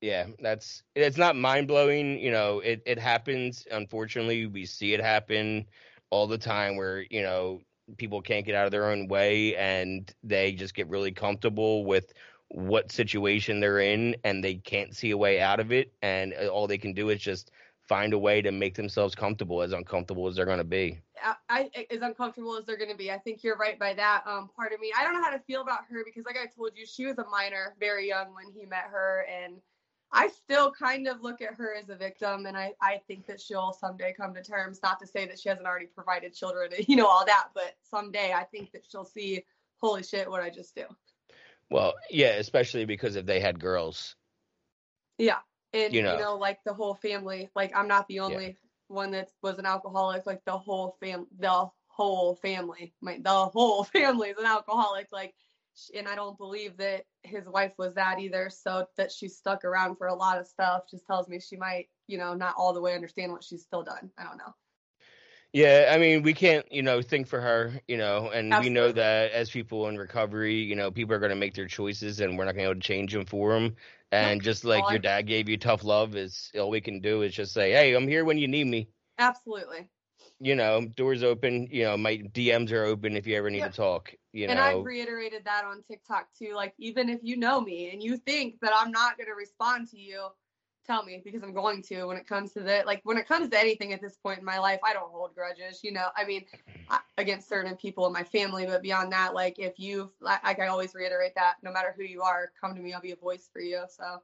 [0.00, 2.18] Yeah, that's it's not mind blowing.
[2.18, 3.66] You know, it it happens.
[3.70, 5.66] Unfortunately, we see it happen
[6.10, 7.60] all the time where you know
[7.96, 12.12] people can't get out of their own way and they just get really comfortable with
[12.48, 16.46] what situation they're in and they can't see a way out of it and uh,
[16.48, 17.50] all they can do is just
[17.88, 21.00] find a way to make themselves comfortable as uncomfortable as they're going to be
[21.48, 23.10] I, I as uncomfortable as they're going to be.
[23.10, 24.24] I think you're right by that.
[24.26, 26.46] Um, part of me, I don't know how to feel about her because, like I
[26.46, 29.54] told you, she was a minor, very young when he met her, and
[30.12, 33.40] I still kind of look at her as a victim, and I, I think that
[33.40, 34.80] she'll someday come to terms.
[34.82, 38.32] Not to say that she hasn't already provided children, you know, all that, but someday
[38.32, 39.44] I think that she'll see,
[39.80, 40.84] holy shit, what I just do.
[41.70, 44.16] well yeah especially because if they had girls
[45.18, 45.38] Yeah,
[45.74, 46.18] and You you know.
[46.18, 47.50] know, like the whole family.
[47.54, 48.56] Like I'm not the only
[48.88, 50.26] one that was an alcoholic.
[50.26, 55.08] Like the whole fam, the whole family, my the whole family is an alcoholic.
[55.12, 55.34] Like,
[55.94, 58.50] and I don't believe that his wife was that either.
[58.50, 61.88] So that she stuck around for a lot of stuff just tells me she might,
[62.06, 64.10] you know, not all the way understand what she's still done.
[64.18, 64.54] I don't know.
[65.54, 68.90] Yeah, I mean, we can't, you know, think for her, you know, and we know
[68.90, 72.36] that as people in recovery, you know, people are going to make their choices and
[72.36, 73.76] we're not going to be able to change them for them.
[74.10, 77.32] And just like your dad gave you tough love, is all we can do is
[77.32, 78.88] just say, hey, I'm here when you need me.
[79.16, 79.88] Absolutely.
[80.40, 83.70] You know, doors open, you know, my DMs are open if you ever need to
[83.70, 84.80] talk, you and know.
[84.80, 86.54] I've reiterated that on TikTok too.
[86.56, 89.88] Like, even if you know me and you think that I'm not going to respond
[89.90, 90.26] to you,
[90.84, 92.86] tell me because I'm going to when it comes to that.
[92.86, 95.34] Like, when it comes to anything at this point in my life, I don't hold
[95.34, 96.08] grudges, you know.
[96.16, 96.44] I mean,
[97.18, 100.66] against certain people in my family, but beyond that, like, if you've, like, like I
[100.68, 103.48] always reiterate that no matter who you are, come to me, I'll be a voice
[103.52, 103.84] for you.
[103.88, 104.22] So,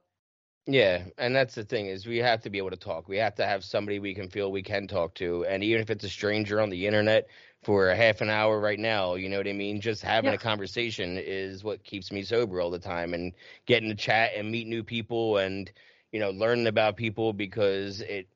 [0.67, 3.07] Yeah, and that's the thing is we have to be able to talk.
[3.07, 5.89] We have to have somebody we can feel we can talk to, and even if
[5.89, 7.27] it's a stranger on the internet
[7.63, 9.81] for a half an hour right now, you know what I mean.
[9.81, 10.35] Just having Yeah.
[10.35, 13.33] a conversation is what keeps me sober all the time, and
[13.65, 15.71] getting to chat and meet new people, and
[16.11, 18.27] you know learning about people because it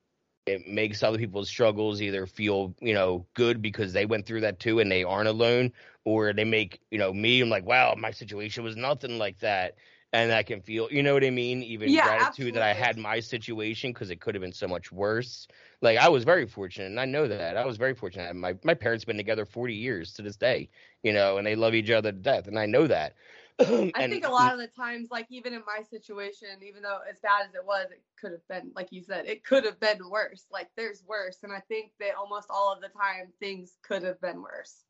[0.45, 4.59] it makes other people's struggles either feel you know good because they went through that
[4.59, 5.71] too and they aren't alone,
[6.05, 9.75] or they make you know me I'm like wow my situation was nothing like that
[10.13, 11.61] and I can feel, you know what I mean?
[11.63, 14.91] Even Yeah, gratitude that I had my situation because it could have been so much
[14.91, 15.47] worse.
[15.81, 18.33] Like I was very fortunate, and I know that I was very fortunate.
[18.35, 20.69] My my parents been together forty years to this day,
[21.03, 23.15] you know, and they love each other to death, and I know that.
[23.95, 27.19] I think a lot of the times, like even in my situation, even though as
[27.21, 30.09] bad as it was, it could have been, like you said, it could have been
[30.09, 30.45] worse.
[30.51, 34.19] Like there's worse, and I think that almost all of the time things could have
[34.19, 34.83] been worse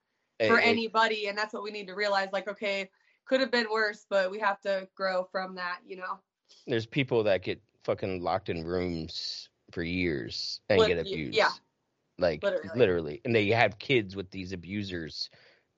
[0.47, 2.30] for anybody, and that's what we need to realize.
[2.34, 2.89] Like, okay,
[3.26, 6.20] could have been worse, but we have to grow from that, you know.
[6.68, 11.38] there's people that get fucking locked in rooms for years and Lit- get abused.
[11.38, 11.49] yeah.
[12.18, 12.70] Like Literally.
[12.76, 13.22] literally.
[13.26, 15.30] And they have kids with these abusers.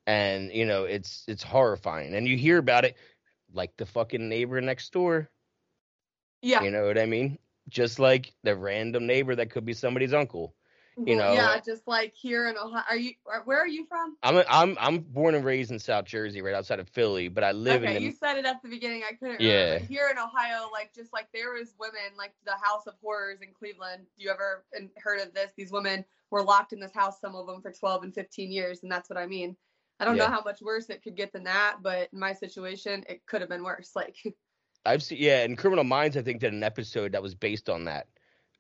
[0.08, 2.16] And you know, it's it's horrifying.
[2.16, 2.96] And you hear about it
[3.54, 5.30] like the fucking neighbor next door.
[6.42, 6.64] Yeah.
[6.64, 7.38] You know what I mean?
[7.70, 10.56] Just like the random neighbor that could be somebody's uncle.
[11.06, 12.84] you know, yeah, just like here in Ohio.
[12.90, 13.12] Are you?
[13.46, 14.18] Where are you from?
[14.24, 17.52] I'm I'm I'm born and raised in South Jersey, right outside of Philly, but I
[17.52, 19.04] live okay, in you said it at the beginning.
[19.08, 19.40] I couldn't.
[19.40, 19.74] Yeah.
[19.74, 19.86] Remember.
[19.86, 23.50] Here in Ohio, like just like there was women, like the House of Horrors in
[23.54, 24.08] Cleveland.
[24.18, 24.64] You ever
[24.98, 25.52] heard of this?
[25.56, 28.82] These women were locked in this house, some of them for 12 and 15 years,
[28.82, 29.56] and that's what I mean.
[30.00, 30.28] I don't Yeah.
[30.28, 33.42] know how much worse it could get than that, but in my situation, it could
[33.42, 33.92] have been worse.
[33.96, 34.18] Like,
[34.86, 37.84] I've seen yeah, in Criminal Minds I think did an episode that was based on
[37.86, 38.08] that.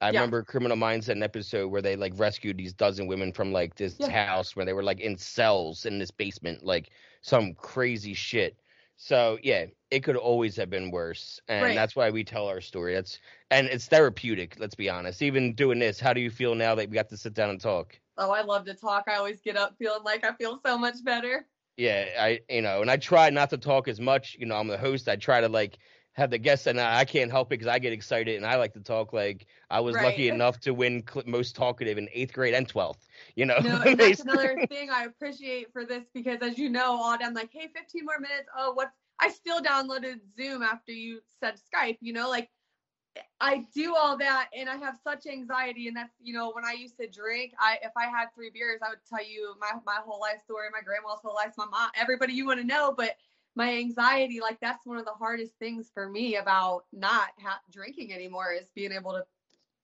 [0.01, 0.09] I Yeah.
[0.09, 3.75] remember Criminal Minds had an episode where they like rescued these dozen women from like
[3.75, 4.07] this Yeah.
[4.07, 8.59] house where they were like in cells in this basement, like some crazy shit.
[8.97, 11.77] So yeah, it could always have been worse, and Right.
[11.77, 12.93] that's why we tell our story.
[12.95, 13.19] That's
[13.51, 14.59] and it's therapeutic.
[14.59, 15.21] Let's be honest.
[15.21, 17.61] Even doing this, how do you feel now that we got to sit down and
[17.61, 17.99] talk?
[18.17, 19.05] Oh, I love to talk.
[19.07, 21.47] I always get up feeling like I feel so much better.
[21.77, 24.35] Yeah, I you know, and I try not to talk as much.
[24.39, 25.07] You know, I'm the host.
[25.07, 25.77] I try to like
[26.13, 28.55] have the guests, and I I can't help it because I get excited and I
[28.55, 29.13] like to talk.
[29.13, 33.07] Like I was lucky enough to win cl- most talkative in eighth grade and twelfth.
[33.35, 37.17] You know, No, that's another thing I appreciate for this because as you know, all
[37.21, 38.49] I'm like, hey, 15 more minutes.
[38.57, 42.49] Oh, what's I still downloaded Zoom after you said Skype, you know, like
[43.39, 46.73] I do all that and I have such anxiety and that's you know, when I
[46.73, 49.99] used to drink, I if I had three beers, I would tell you my my
[50.03, 53.15] whole life story, my grandma's whole life, my mom, everybody you want to know, but
[53.55, 58.13] my anxiety, like that's one of the hardest things for me about not ha- drinking
[58.13, 59.25] anymore is being able to,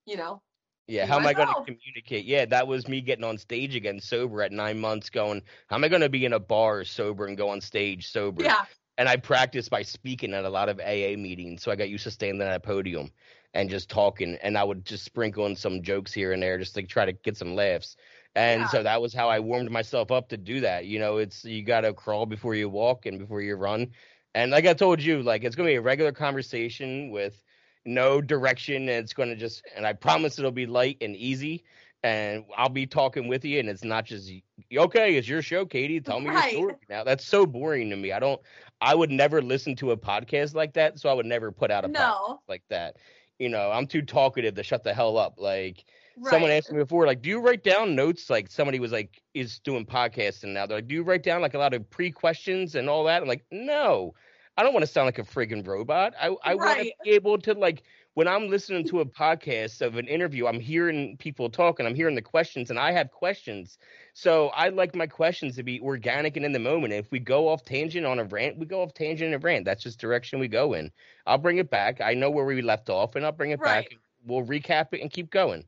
[0.06, 0.42] you know,
[0.88, 2.26] Yeah, how am I going to communicate?
[2.26, 5.10] Yeah, that was me getting on stage again sober at nine months.
[5.10, 8.08] Going, how am I going to be in a bar sober and go on stage
[8.10, 8.44] sober?
[8.44, 8.66] yeah,
[8.98, 12.04] and I practiced by speaking at a lot of AA meetings, so I got used
[12.04, 13.12] to standing at a podium
[13.54, 16.76] and just talking, and I would just sprinkle in some jokes here and there, just
[16.76, 17.96] to try to get some laughs.
[18.36, 18.68] And Yeah.
[18.68, 20.86] so that was how I warmed myself up to do that.
[20.86, 23.92] You know, it's you got to crawl before you walk and before you run.
[24.34, 27.42] And like I told you, like it's gonna be a regular conversation with
[27.86, 31.64] no direction, and it's gonna just, and I promise it'll be light and easy.
[32.04, 34.30] And I'll be talking with you, and it's not just
[34.76, 35.16] okay.
[35.16, 36.02] It's your show, Katie.
[36.02, 36.52] Tell me Right.
[36.54, 37.04] your story now.
[37.06, 38.12] That's so boring to me.
[38.12, 38.42] I don't.
[38.84, 41.86] I would never listen to a podcast like that, so I would never put out
[41.86, 42.98] a podcast like that.
[43.40, 45.36] You know, I'm too talkative to shut the hell up.
[45.40, 45.86] Like
[46.18, 46.30] right.
[46.30, 48.30] someone asked me before, like, do you write down notes?
[48.30, 50.66] Like somebody was like, is doing podcasting now.
[50.66, 53.22] They're like, do you write down like a lot of pre questions and all that?
[53.22, 54.14] I'm like, no,
[54.58, 56.14] I don't want to sound like a friggin' robot.
[56.22, 57.84] I I want to be able to like
[58.16, 62.16] when I'm listening to a podcast of an interview, I'm hearing people talking, I'm hearing
[62.16, 63.78] the questions, and I have questions.
[64.14, 66.94] So I like my questions to be organic and in the moment.
[66.94, 69.66] If we go off tangent on a rant, we go off tangent and rant.
[69.66, 70.92] That's just direction we go in.
[71.26, 72.02] I'll bring it back.
[72.02, 73.86] I know where we left off, and I'll bring it Right.
[73.86, 73.98] back.
[74.26, 75.66] We'll recap it and keep going.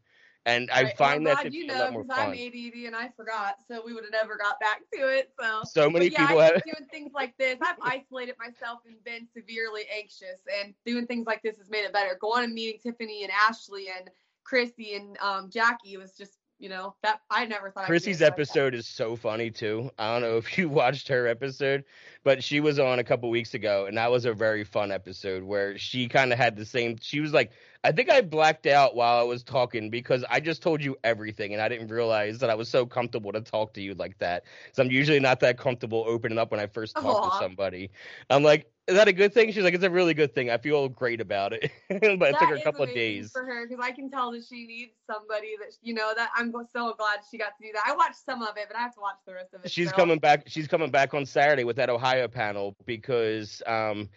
[0.48, 0.98] And I Right.
[0.98, 2.34] find well, that you be a know because I'm.
[2.34, 5.32] ADD and I forgot, so we would have never got back to it.
[5.39, 6.64] So, So many yeah, people I have.
[6.64, 7.58] doing things like this.
[7.62, 11.93] I've isolated myself and been severely anxious, and doing things like this has made it
[11.93, 12.16] better.
[12.22, 14.10] Going and meeting Tiffany and Ashley and
[14.43, 17.86] Chrissy and um, Jackie was just, you know, that I never thought.
[17.86, 19.91] Chrissy's anything like episode is so funny too.
[19.99, 21.84] I don't know if you watched her episode,
[22.24, 25.43] but she was on a couple weeks ago, and that was a very fun episode
[25.43, 26.97] where she kind of had the same.
[27.01, 27.51] She was like,
[27.84, 31.53] I think I blacked out while I was talking because I just told you everything,
[31.53, 34.45] and I didn't realize that I was so comfortable to talk to you like that.
[34.72, 37.30] So I'm usually not that comfortable opening up when I first talk Aw.
[37.30, 37.91] to somebody.
[38.30, 39.51] I'm like, is that a good thing?
[39.51, 40.51] She's like, it's a really good thing.
[40.51, 43.31] I feel great about it, but it took her a couple of days.
[43.31, 46.51] for her because I can tell that she needs somebody that you know that I'm
[46.51, 47.83] so glad she got to do that.
[47.88, 49.71] I watched some of it, but I have to watch the rest of it.
[49.71, 49.97] she's still.
[49.97, 54.07] coming back she's coming back on saturday with that ohio panel because um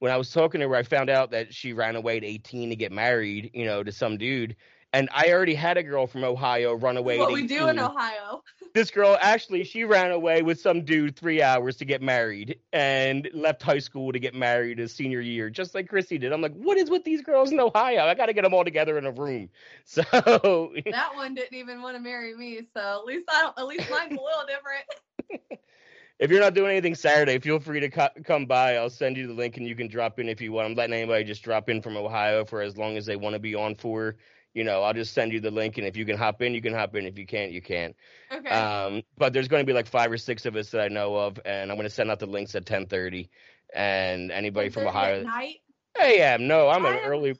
[0.00, 2.70] when i was talking to her i found out that she ran away at 18
[2.70, 4.54] to get married you know to some dude
[4.92, 7.78] and i already had a girl from ohio run away What we 18 do in
[7.78, 8.42] Ohio.
[8.74, 13.28] this girl actually she ran away with some dude three hours to get married and
[13.32, 16.54] left high school to get married his senior year just like chrissy did i'm like
[16.54, 19.12] what is with these girls in ohio i gotta get them all together in a
[19.12, 19.48] room
[19.84, 23.58] so that one didn't even want to marry me, so at least I don't.
[23.58, 25.60] At least mine's a little different.
[26.18, 28.76] if you're not doing anything Saturday, feel free to co- come by.
[28.76, 30.66] I'll send you the link and you can drop in if you want.
[30.66, 33.38] I'm letting anybody just drop in from Ohio for as long as they want to
[33.38, 34.16] be on for.
[34.58, 36.60] You know, I'll just send you the link, and if you can hop in, you
[36.60, 37.06] can hop in.
[37.06, 37.94] If you can't, you can't.
[38.32, 38.50] Okay.
[38.50, 41.14] Um, but there's going to be like five or six of us that I know
[41.14, 43.28] of, and I'm going to send out the links at 10:30.
[43.72, 45.56] And anybody from 10:30 Ohio, At night.
[45.96, 47.38] Hey, yeah, no, I'm an am- early.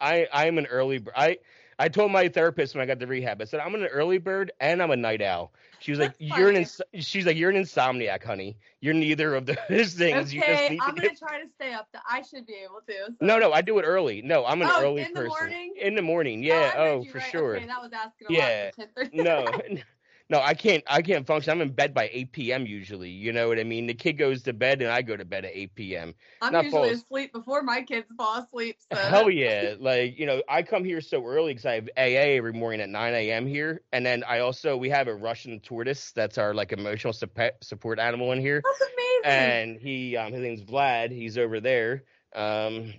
[0.00, 1.04] I I'm an early.
[1.14, 1.38] I
[1.78, 3.42] I told my therapist when I got the rehab.
[3.42, 5.52] I said I'm an early bird and I'm a night owl.
[5.80, 8.58] She was like, "You're an ins-, she's like you're an insomniac, honey.
[8.80, 9.58] You're neither of those
[9.94, 10.32] things.
[10.32, 11.88] you just Okay, I'm gonna get." try to stay up.
[12.08, 12.94] I should be able to.
[13.06, 14.22] so- No, no, I do it early.
[14.22, 15.48] No, I'm an Oh, early in the person.
[15.48, 15.74] morning?
[15.80, 16.70] In the morning, Oh, yeah.
[16.70, 17.30] Heard Oh, for right.
[17.30, 17.56] sure.
[17.56, 18.70] Okay, that was asking a Yeah.
[18.70, 19.22] lot for 10:30.
[19.22, 19.46] no,
[20.30, 20.84] no, I can't.
[20.86, 21.50] I can't function.
[21.50, 22.64] I'm in bed by 8 p.m.
[22.64, 23.10] usually.
[23.10, 23.88] You know what I mean?
[23.88, 26.14] The kid goes to bed and I go to bed at 8 p.m.
[26.40, 28.76] I'm not usually asleep before my kids fall asleep.
[28.92, 29.74] So Hell yeah!
[29.80, 32.88] Like you know, I come here so early because I have AA every morning at
[32.88, 33.44] 9 a.m.
[33.44, 37.62] here, and then I also we have a Russian tortoise that's our like emotional sup-
[37.62, 39.50] support animal in here, That's amazing.
[39.50, 41.10] and he um his name's Vlad.
[41.10, 42.04] He's over there.
[42.36, 42.94] Um,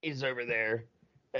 [0.00, 0.86] he's over there.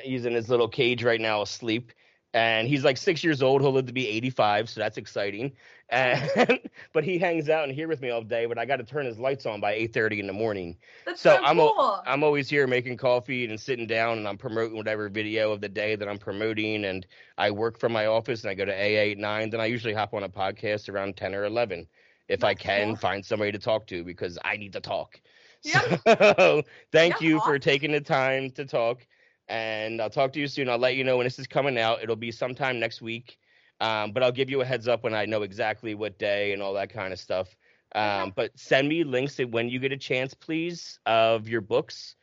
[0.00, 1.92] He's in his little cage right now, asleep.
[2.34, 3.60] And he's like six years old.
[3.60, 5.52] He'll live to be 85, so that's exciting.
[5.90, 6.60] And
[6.92, 8.46] but he hangs out in here with me all day.
[8.46, 10.76] But I got to turn his lights on by 8:30 in the morning.
[11.04, 12.02] That's so so, I'm cool.
[12.06, 15.68] I'm always here making coffee and sitting down and I'm promoting whatever video of the
[15.68, 17.06] day that I'm promoting and
[17.38, 19.50] I work from my office and I go to AA at nine.
[19.50, 21.86] Then I usually hop on a podcast around ten or eleven
[22.28, 22.96] if I can cool.
[22.96, 25.20] find somebody to talk to because I need to talk.
[25.64, 25.82] Yeah.
[26.06, 26.62] So
[26.92, 29.06] thank Yeah, you for taking the time to talk.
[29.48, 30.68] And I'll talk to you soon.
[30.68, 32.02] I'll let you know when this is coming out.
[32.02, 33.38] It'll be sometime next week.
[33.80, 36.62] Um, but I'll give you a heads up when I know exactly what day and
[36.62, 37.48] all that kind of stuff.
[37.94, 42.14] Um, but send me links when you get a chance, please, of your books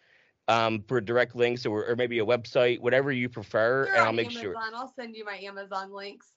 [0.48, 4.14] um, for direct links or, or maybe a website, whatever you prefer, You're and I'll
[4.14, 4.42] make Amazon.
[4.42, 4.56] sure.
[4.74, 6.28] I'll send you my Amazon links.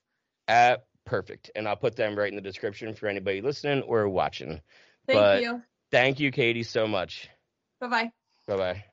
[0.47, 4.61] Uh, perfect, and I'll put them right in the description for anybody listening or watching.
[5.07, 5.61] Thank But- you.
[5.91, 7.29] Thank you, Katie, so much.
[7.79, 8.11] Bye bye.
[8.47, 8.92] Bye bye.